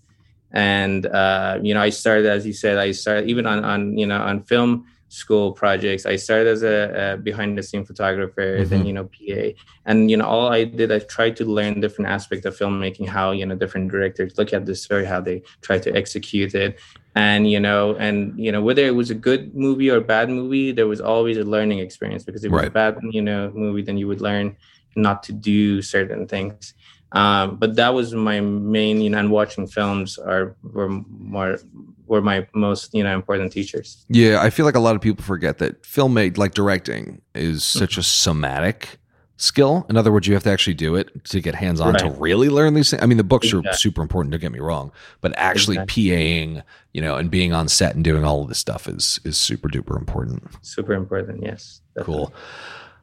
and 0.51 1.05
uh, 1.07 1.59
you 1.61 1.73
know 1.73 1.81
I 1.81 1.89
started 1.89 2.25
as 2.27 2.45
you 2.45 2.53
said 2.53 2.77
I 2.77 2.91
started 2.91 3.29
even 3.29 3.45
on 3.45 3.63
on 3.63 3.97
you 3.97 4.05
know 4.05 4.21
on 4.21 4.43
film 4.43 4.85
school 5.07 5.51
projects 5.51 6.05
I 6.05 6.15
started 6.15 6.47
as 6.47 6.63
a, 6.63 7.13
a 7.13 7.17
behind 7.17 7.57
the 7.57 7.63
scene 7.63 7.83
photographer 7.83 8.63
then 8.65 8.83
Mhm. 8.83 8.87
you 8.87 8.93
know 8.93 9.09
PA 9.15 9.53
and 9.85 10.09
you 10.09 10.15
know 10.15 10.25
all 10.25 10.47
I 10.49 10.63
did 10.63 10.89
I 10.89 10.99
tried 10.99 11.35
to 11.37 11.45
learn 11.45 11.81
different 11.81 12.09
aspects 12.09 12.45
of 12.45 12.57
filmmaking 12.57 13.07
how 13.09 13.31
you 13.31 13.45
know 13.45 13.55
different 13.55 13.91
directors 13.91 14.37
look 14.37 14.53
at 14.53 14.65
the 14.65 14.73
story 14.75 15.03
how 15.05 15.19
they 15.19 15.41
try 15.61 15.77
to 15.79 15.91
execute 16.01 16.55
it 16.55 16.79
and 17.15 17.49
you 17.51 17.59
know 17.59 17.95
and 17.95 18.37
you 18.39 18.51
know 18.51 18.61
whether 18.61 18.85
it 18.85 18.95
was 18.95 19.09
a 19.09 19.15
good 19.15 19.53
movie 19.53 19.89
or 19.89 19.97
a 19.97 20.01
bad 20.01 20.29
movie 20.29 20.71
there 20.71 20.87
was 20.87 21.01
always 21.01 21.37
a 21.37 21.43
learning 21.43 21.79
experience 21.79 22.23
because 22.23 22.43
if 22.45 22.51
it 22.51 22.55
was 22.55 22.63
a 22.67 22.69
bad 22.71 22.97
you 23.11 23.21
know 23.21 23.51
movie 23.53 23.81
then 23.81 23.97
you 23.97 24.07
would 24.07 24.21
learn 24.21 24.55
not 24.95 25.23
to 25.23 25.31
do 25.33 25.81
certain 25.81 26.27
things. 26.27 26.73
Um, 27.13 27.57
but 27.57 27.75
that 27.75 27.93
was 27.93 28.13
my 28.13 28.39
main 28.39 29.01
you 29.01 29.09
know 29.09 29.17
and 29.19 29.29
watching 29.31 29.67
films 29.67 30.17
are 30.17 30.55
were 30.63 30.87
more 30.87 31.57
were 32.05 32.21
my 32.21 32.47
most 32.53 32.93
you 32.93 33.03
know 33.03 33.13
important 33.13 33.51
teachers. 33.51 34.05
Yeah, 34.07 34.39
I 34.41 34.49
feel 34.49 34.65
like 34.65 34.75
a 34.75 34.79
lot 34.79 34.95
of 34.95 35.01
people 35.01 35.23
forget 35.23 35.57
that 35.57 35.83
filmmate 35.83 36.37
like 36.37 36.53
directing 36.53 37.21
is 37.35 37.65
such 37.65 37.91
Mm-hmm. 37.91 37.99
a 37.99 38.03
somatic 38.03 38.99
skill. 39.41 39.85
In 39.89 39.97
other 39.97 40.11
words, 40.11 40.27
you 40.27 40.33
have 40.33 40.43
to 40.43 40.51
actually 40.51 40.75
do 40.75 40.95
it 40.95 41.23
to 41.25 41.41
get 41.41 41.55
hands 41.55 41.81
on 41.81 41.95
to 41.95 42.09
really 42.11 42.49
learn 42.49 42.73
these 42.73 42.91
things. 42.91 43.01
I 43.01 43.05
mean, 43.05 43.17
the 43.17 43.23
books 43.23 43.53
are 43.53 43.61
super 43.73 44.01
important, 44.01 44.31
don't 44.31 44.41
get 44.41 44.51
me 44.51 44.59
wrong, 44.59 44.91
but 45.19 45.33
actually 45.37 45.77
Exactly. 45.77 46.03
PAing, 46.05 46.63
you 46.93 47.01
know, 47.01 47.15
and 47.15 47.31
being 47.31 47.51
on 47.53 47.67
set 47.67 47.95
and 47.95 48.03
doing 48.03 48.23
all 48.23 48.41
of 48.43 48.49
this 48.49 48.59
stuff 48.59 48.87
is 48.87 49.19
is 49.23 49.37
super 49.37 49.67
duper 49.67 49.97
important. 49.97 50.43
super 50.61 50.93
important 50.93 51.43
yes 51.43 51.81
definitely. 51.95 52.25
Cool. 52.25 52.33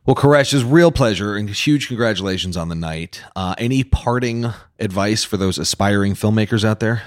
Well, 0.07 0.17
Kourosh, 0.17 0.55
it's 0.55 0.63
real 0.63 0.91
pleasure 0.91 1.37
and 1.37 1.51
huge 1.51 1.87
congratulations 1.89 2.57
on 2.57 2.69
the 2.71 2.75
night. 2.75 3.23
Uh, 3.37 3.55
any 3.59 3.85
parting 3.85 4.47
advice 4.79 5.23
for 5.23 5.37
those 5.37 5.59
aspiring 5.59 6.15
filmmakers 6.15 6.65
out 6.65 6.81
there? 6.81 7.03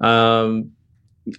um 0.00 0.72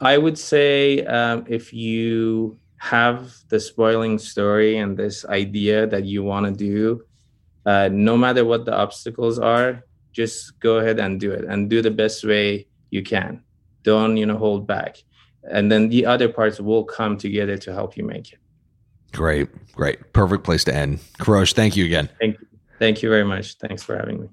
I 0.01 0.17
would 0.19 0.37
say 0.37 1.03
um, 1.05 1.45
if 1.47 1.73
you 1.73 2.59
have 2.79 3.33
the 3.49 3.59
spoiling 3.59 4.17
story 4.17 4.77
and 4.77 4.97
this 4.97 5.25
idea 5.25 5.85
that 5.87 6.05
you 6.05 6.23
want 6.23 6.45
to 6.45 6.51
do, 6.51 7.03
uh, 7.65 7.89
no 7.91 8.17
matter 8.17 8.43
what 8.45 8.65
the 8.65 8.75
obstacles 8.75 9.37
are, 9.37 9.83
just 10.11 10.59
go 10.59 10.77
ahead 10.77 10.99
and 10.99 11.19
do 11.19 11.31
it 11.31 11.45
and 11.45 11.69
do 11.69 11.81
the 11.81 11.91
best 11.91 12.23
way 12.23 12.65
you 12.89 13.03
can. 13.03 13.43
Don't 13.83 14.17
you 14.17 14.25
know 14.25 14.37
hold 14.37 14.65
back, 14.65 14.97
and 15.49 15.71
then 15.71 15.89
the 15.89 16.05
other 16.05 16.29
parts 16.29 16.59
will 16.59 16.83
come 16.83 17.17
together 17.17 17.57
to 17.57 17.73
help 17.73 17.95
you 17.95 18.03
make 18.03 18.33
it. 18.33 18.39
Great, 19.13 19.49
great, 19.73 20.13
perfect 20.13 20.43
place 20.43 20.63
to 20.65 20.75
end. 20.75 20.99
Kourosh, 21.19 21.53
thank 21.53 21.75
you 21.75 21.85
again. 21.85 22.09
Thank 22.19 22.39
you, 22.39 22.47
thank 22.79 23.01
you 23.01 23.09
very 23.09 23.23
much. 23.23 23.55
Thanks 23.55 23.83
for 23.83 23.95
having 23.95 24.21
me. 24.21 24.29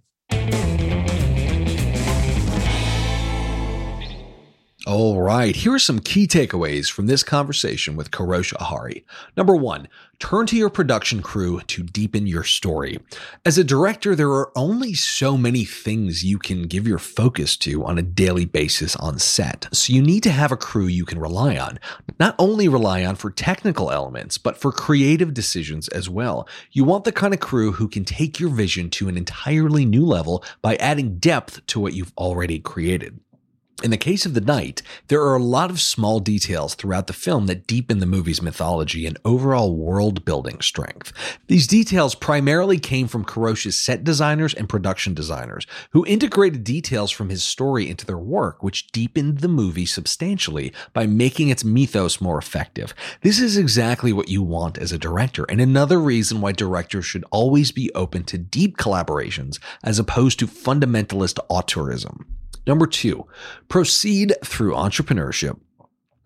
All 4.87 5.21
right, 5.21 5.57
here 5.57 5.75
are 5.75 5.81
some 5.81 5.99
key 5.99 6.29
takeaways 6.29 6.89
from 6.89 7.09
this 7.09 7.25
conversation 7.25 7.97
with 7.97 8.13
Kourosh 8.13 8.55
Ahari. 8.55 9.03
Number 9.37 9.57
one, 9.57 9.89
turn 10.21 10.47
to 10.47 10.57
your 10.57 10.71
production 10.71 11.23
crew 11.23 11.61
to 11.63 11.83
deepen 11.83 12.29
your 12.29 12.45
story. 12.45 13.01
As 13.45 13.59
a 13.59 13.65
director, 13.65 14.15
there 14.15 14.31
are 14.31 14.53
only 14.57 14.95
so 14.95 15.37
many 15.37 15.65
things 15.65 16.25
you 16.25 16.39
can 16.39 16.69
give 16.69 16.87
your 16.87 17.01
focus 17.01 17.57
to 17.57 17.85
on 17.85 17.99
a 17.99 18.03
daily 18.03 18.45
basis 18.45 18.95
on 18.95 19.19
set, 19.19 19.67
so 19.73 19.93
you 19.93 20.01
need 20.01 20.23
to 20.23 20.31
have 20.31 20.53
a 20.53 20.57
crew 20.57 20.87
you 20.87 21.05
can 21.05 21.19
rely 21.19 21.57
on. 21.59 21.81
Not 22.21 22.37
only 22.39 22.69
rely 22.69 23.05
on 23.05 23.17
for 23.17 23.33
technical 23.33 23.91
elements, 23.91 24.39
but 24.39 24.57
for 24.57 24.71
creative 24.71 25.35
decisions 25.35 25.89
as 25.89 26.09
well. 26.09 26.49
You 26.71 26.85
want 26.85 27.03
the 27.03 27.11
kind 27.11 27.35
of 27.35 27.41
crew 27.41 27.73
who 27.73 27.89
can 27.89 28.05
take 28.05 28.39
your 28.39 28.51
vision 28.51 28.91
to 28.91 29.09
an 29.09 29.17
entirely 29.17 29.85
new 29.85 30.07
level 30.07 30.45
by 30.63 30.77
adding 30.77 31.19
depth 31.19 31.67
to 31.67 31.81
what 31.81 31.95
you've 31.95 32.13
already 32.17 32.61
created. 32.61 33.19
In 33.83 33.91
the 33.91 33.99
case 33.99 34.25
of 34.25 34.33
The 34.33 34.41
Night, 34.41 34.81
there 35.09 35.21
are 35.21 35.37
a 35.37 35.43
lot 35.43 35.69
of 35.69 35.83
small 35.83 36.19
details 36.19 36.75
throughout 36.75 37.09
the 37.09 37.13
film 37.13 37.45
that 37.47 37.67
deepen 37.67 37.99
the 37.99 38.07
movie's 38.07 38.41
mythology 38.41 39.05
and 39.05 39.19
overall 39.23 39.77
world 39.77 40.25
building 40.25 40.63
strength. 40.63 41.13
These 41.49 41.67
details 41.67 42.15
primarily 42.15 42.79
came 42.79 43.07
from 43.07 43.27
Kourosh's 43.27 43.79
set 43.79 44.03
designers 44.03 44.55
and 44.55 44.67
production 44.67 45.13
designers, 45.13 45.67
who 45.91 46.07
integrated 46.07 46.65
details 46.65 47.11
from 47.11 47.29
his 47.29 47.43
story 47.43 47.87
into 47.87 48.07
their 48.07 48.17
work, 48.17 48.63
which 48.63 48.87
deepened 48.93 49.41
the 49.41 49.47
movie 49.47 49.85
substantially 49.85 50.73
by 50.95 51.07
making 51.07 51.51
its 51.51 51.63
mythos 51.63 52.19
more 52.19 52.39
effective. 52.39 52.95
This 53.21 53.39
is 53.39 53.59
exactly 53.59 54.11
what 54.11 54.31
you 54.31 54.43
want 54.43 54.79
as 54.79 54.91
a 54.91 54.99
director, 54.99 55.45
and 55.51 55.61
another 55.61 56.01
reason 56.01 56.41
why 56.41 56.53
directors 56.53 57.05
should 57.05 57.27
always 57.31 57.73
be 57.73 57.93
open 57.95 58.25
to 58.25 58.39
deep 58.39 58.79
collaborations 58.79 59.59
as 59.85 59.99
opposed 59.99 60.39
to 60.39 60.47
fundamentalist 60.47 61.39
auteurism. 61.51 62.25
Number 62.67 62.87
two, 62.87 63.27
proceed 63.69 64.35
through 64.45 64.73
entrepreneurship 64.73 65.59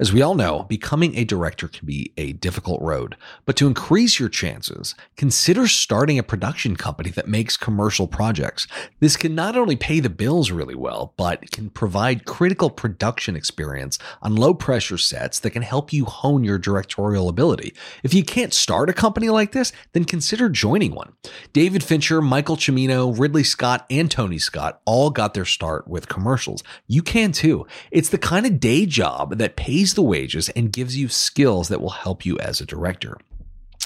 as 0.01 0.15
we 0.15 0.23
all 0.23 0.35
know, 0.35 0.63
becoming 0.63 1.15
a 1.15 1.25
director 1.25 1.69
can 1.69 1.85
be 1.85 2.11
a 2.17 2.33
difficult 2.33 2.81
road, 2.81 3.19
but 3.45 3.55
to 3.57 3.67
increase 3.67 4.19
your 4.19 4.31
chances, 4.31 4.95
consider 5.19 5.69
starting 5.69 6.19
a 6.19 6.23
production 6.23 6.75
company 6.75 7.11
that 7.11 7.29
makes 7.29 7.59
commercial 7.59 8.09
projects. 8.09 8.67
This 9.01 9.19
can 9.19 9.35
not 9.35 9.59
only 9.59 9.77
pay 9.77 10.01
the 10.01 10.09
bills 10.09 10.51
really 10.51 10.75
well, 10.75 11.13
but 11.19 11.51
can 11.51 11.69
provide 11.69 12.25
critical 12.25 12.71
production 12.71 13.37
experience 13.37 13.99
on 14.23 14.37
low 14.37 14.55
pressure 14.55 14.97
sets 14.97 15.39
that 15.41 15.51
can 15.51 15.61
help 15.61 15.93
you 15.93 16.07
hone 16.07 16.45
your 16.45 16.59
directorial 16.59 17.29
ability. 17.29 17.75
If 18.03 18.15
you 18.15 18.25
can't 18.25 18.55
start 18.55 18.89
a 18.89 18.95
company 18.95 19.29
like 19.29 19.53
this, 19.53 19.71
then 19.93 20.05
consider 20.05 20.49
joining 20.49 20.95
one. 20.95 21.13
David 21.53 21.85
Fincher, 21.85 22.23
Michael 22.23 22.57
Cimino, 22.57 23.19
Ridley 23.19 23.45
Scott, 23.45 23.85
and 23.91 24.11
Tony 24.11 24.39
Scott 24.39 24.81
all 24.87 25.11
got 25.11 25.35
their 25.35 25.45
start 25.45 25.87
with 25.87 26.09
commercials. 26.09 26.65
You 26.87 27.03
can 27.03 27.33
too. 27.33 27.67
It's 27.91 28.09
the 28.09 28.17
kind 28.17 28.47
of 28.47 28.61
day 28.61 28.87
job 28.87 29.37
that 29.37 29.57
pays 29.57 29.90
the 29.95 30.03
wages 30.03 30.49
and 30.51 30.73
gives 30.73 30.97
you 30.97 31.09
skills 31.09 31.69
that 31.69 31.81
will 31.81 31.91
help 31.91 32.25
you 32.25 32.39
as 32.39 32.61
a 32.61 32.67
director. 32.67 33.17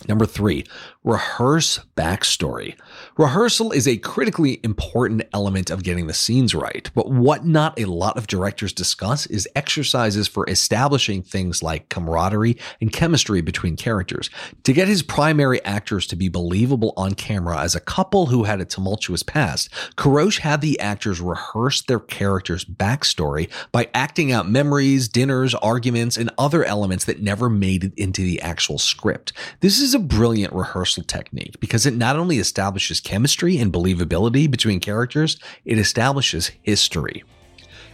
Number 0.08 0.26
three, 0.26 0.64
rehearse 1.04 1.78
backstory. 1.96 2.76
Rehearsal 3.16 3.70
is 3.70 3.86
a 3.86 3.96
critically 3.96 4.58
important 4.64 5.22
element 5.32 5.70
of 5.70 5.84
getting 5.84 6.08
the 6.08 6.12
scenes 6.12 6.52
right, 6.52 6.90
but 6.96 7.10
what 7.10 7.46
not 7.46 7.78
a 7.78 7.84
lot 7.84 8.16
of 8.16 8.26
directors 8.26 8.72
discuss 8.72 9.24
is 9.26 9.48
exercises 9.54 10.26
for 10.26 10.48
establishing 10.50 11.22
things 11.22 11.62
like 11.62 11.90
camaraderie 11.90 12.58
and 12.80 12.92
chemistry 12.92 13.40
between 13.40 13.76
characters. 13.76 14.30
To 14.64 14.72
get 14.72 14.88
his 14.88 15.02
primary 15.02 15.64
actors 15.64 16.08
to 16.08 16.16
be 16.16 16.28
believable 16.28 16.92
on 16.96 17.14
camera 17.14 17.60
as 17.60 17.76
a 17.76 17.80
couple 17.80 18.26
who 18.26 18.44
had 18.44 18.60
a 18.60 18.64
tumultuous 18.64 19.22
past, 19.22 19.70
Kourosh 19.96 20.40
had 20.40 20.60
the 20.60 20.78
actors 20.80 21.20
rehearse 21.20 21.82
their 21.82 22.00
characters' 22.00 22.64
backstory 22.64 23.48
by 23.70 23.88
acting 23.94 24.32
out 24.32 24.50
memories, 24.50 25.06
dinners, 25.06 25.54
arguments, 25.54 26.16
and 26.16 26.30
other 26.36 26.64
elements 26.64 27.04
that 27.04 27.22
never 27.22 27.48
made 27.48 27.84
it 27.84 27.92
into 27.96 28.22
the 28.22 28.42
actual 28.42 28.78
script. 28.78 29.32
This 29.60 29.83
is 29.84 29.94
a 29.94 29.98
brilliant 30.00 30.52
rehearsal 30.52 31.04
technique 31.04 31.60
because 31.60 31.86
it 31.86 31.94
not 31.94 32.16
only 32.16 32.38
establishes 32.38 33.00
chemistry 33.00 33.58
and 33.58 33.72
believability 33.72 34.50
between 34.50 34.80
characters, 34.80 35.38
it 35.64 35.78
establishes 35.78 36.50
history. 36.62 37.22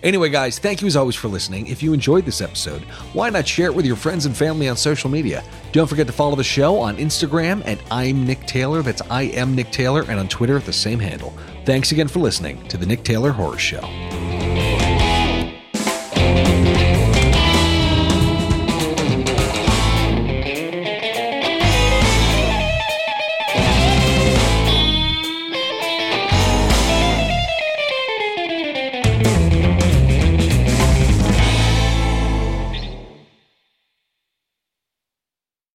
Anyway, 0.03 0.31
guys, 0.31 0.59
thank 0.59 0.81
you 0.81 0.87
as 0.87 0.97
always 0.97 1.15
for 1.15 1.29
listening. 1.29 1.67
If 1.67 1.83
you 1.83 1.93
enjoyed 1.93 2.25
this 2.25 2.41
episode, 2.41 2.81
why 3.13 3.29
not 3.29 3.47
share 3.47 3.67
it 3.67 3.75
with 3.75 3.85
your 3.85 3.97
friends 3.97 4.25
and 4.25 4.35
family 4.35 4.69
on 4.69 4.77
social 4.77 5.11
media? 5.11 5.45
Don't 5.73 5.87
forget 5.87 6.07
to 6.07 6.13
follow 6.13 6.37
the 6.37 6.45
show 6.45 6.79
on 6.79 6.97
Instagram 6.97 7.67
at 7.67 7.79
I'm 7.91 8.25
Nick 8.25 8.47
Taylor. 8.47 8.81
That's 8.81 9.03
I 9.11 9.23
am 9.23 9.55
Nick 9.55 9.71
Taylor, 9.71 10.03
and 10.09 10.19
on 10.19 10.29
Twitter 10.29 10.57
at 10.57 10.65
the 10.65 10.73
same 10.73 10.99
handle. 10.99 11.37
Thanks 11.67 11.93
again 11.93 12.09
for 12.09 12.21
listening 12.21 12.67
to 12.69 12.79
the 12.79 12.87
Nick 12.87 13.05
Taylor 13.05 13.33
Horror 13.33 13.59
Show. 13.59 14.40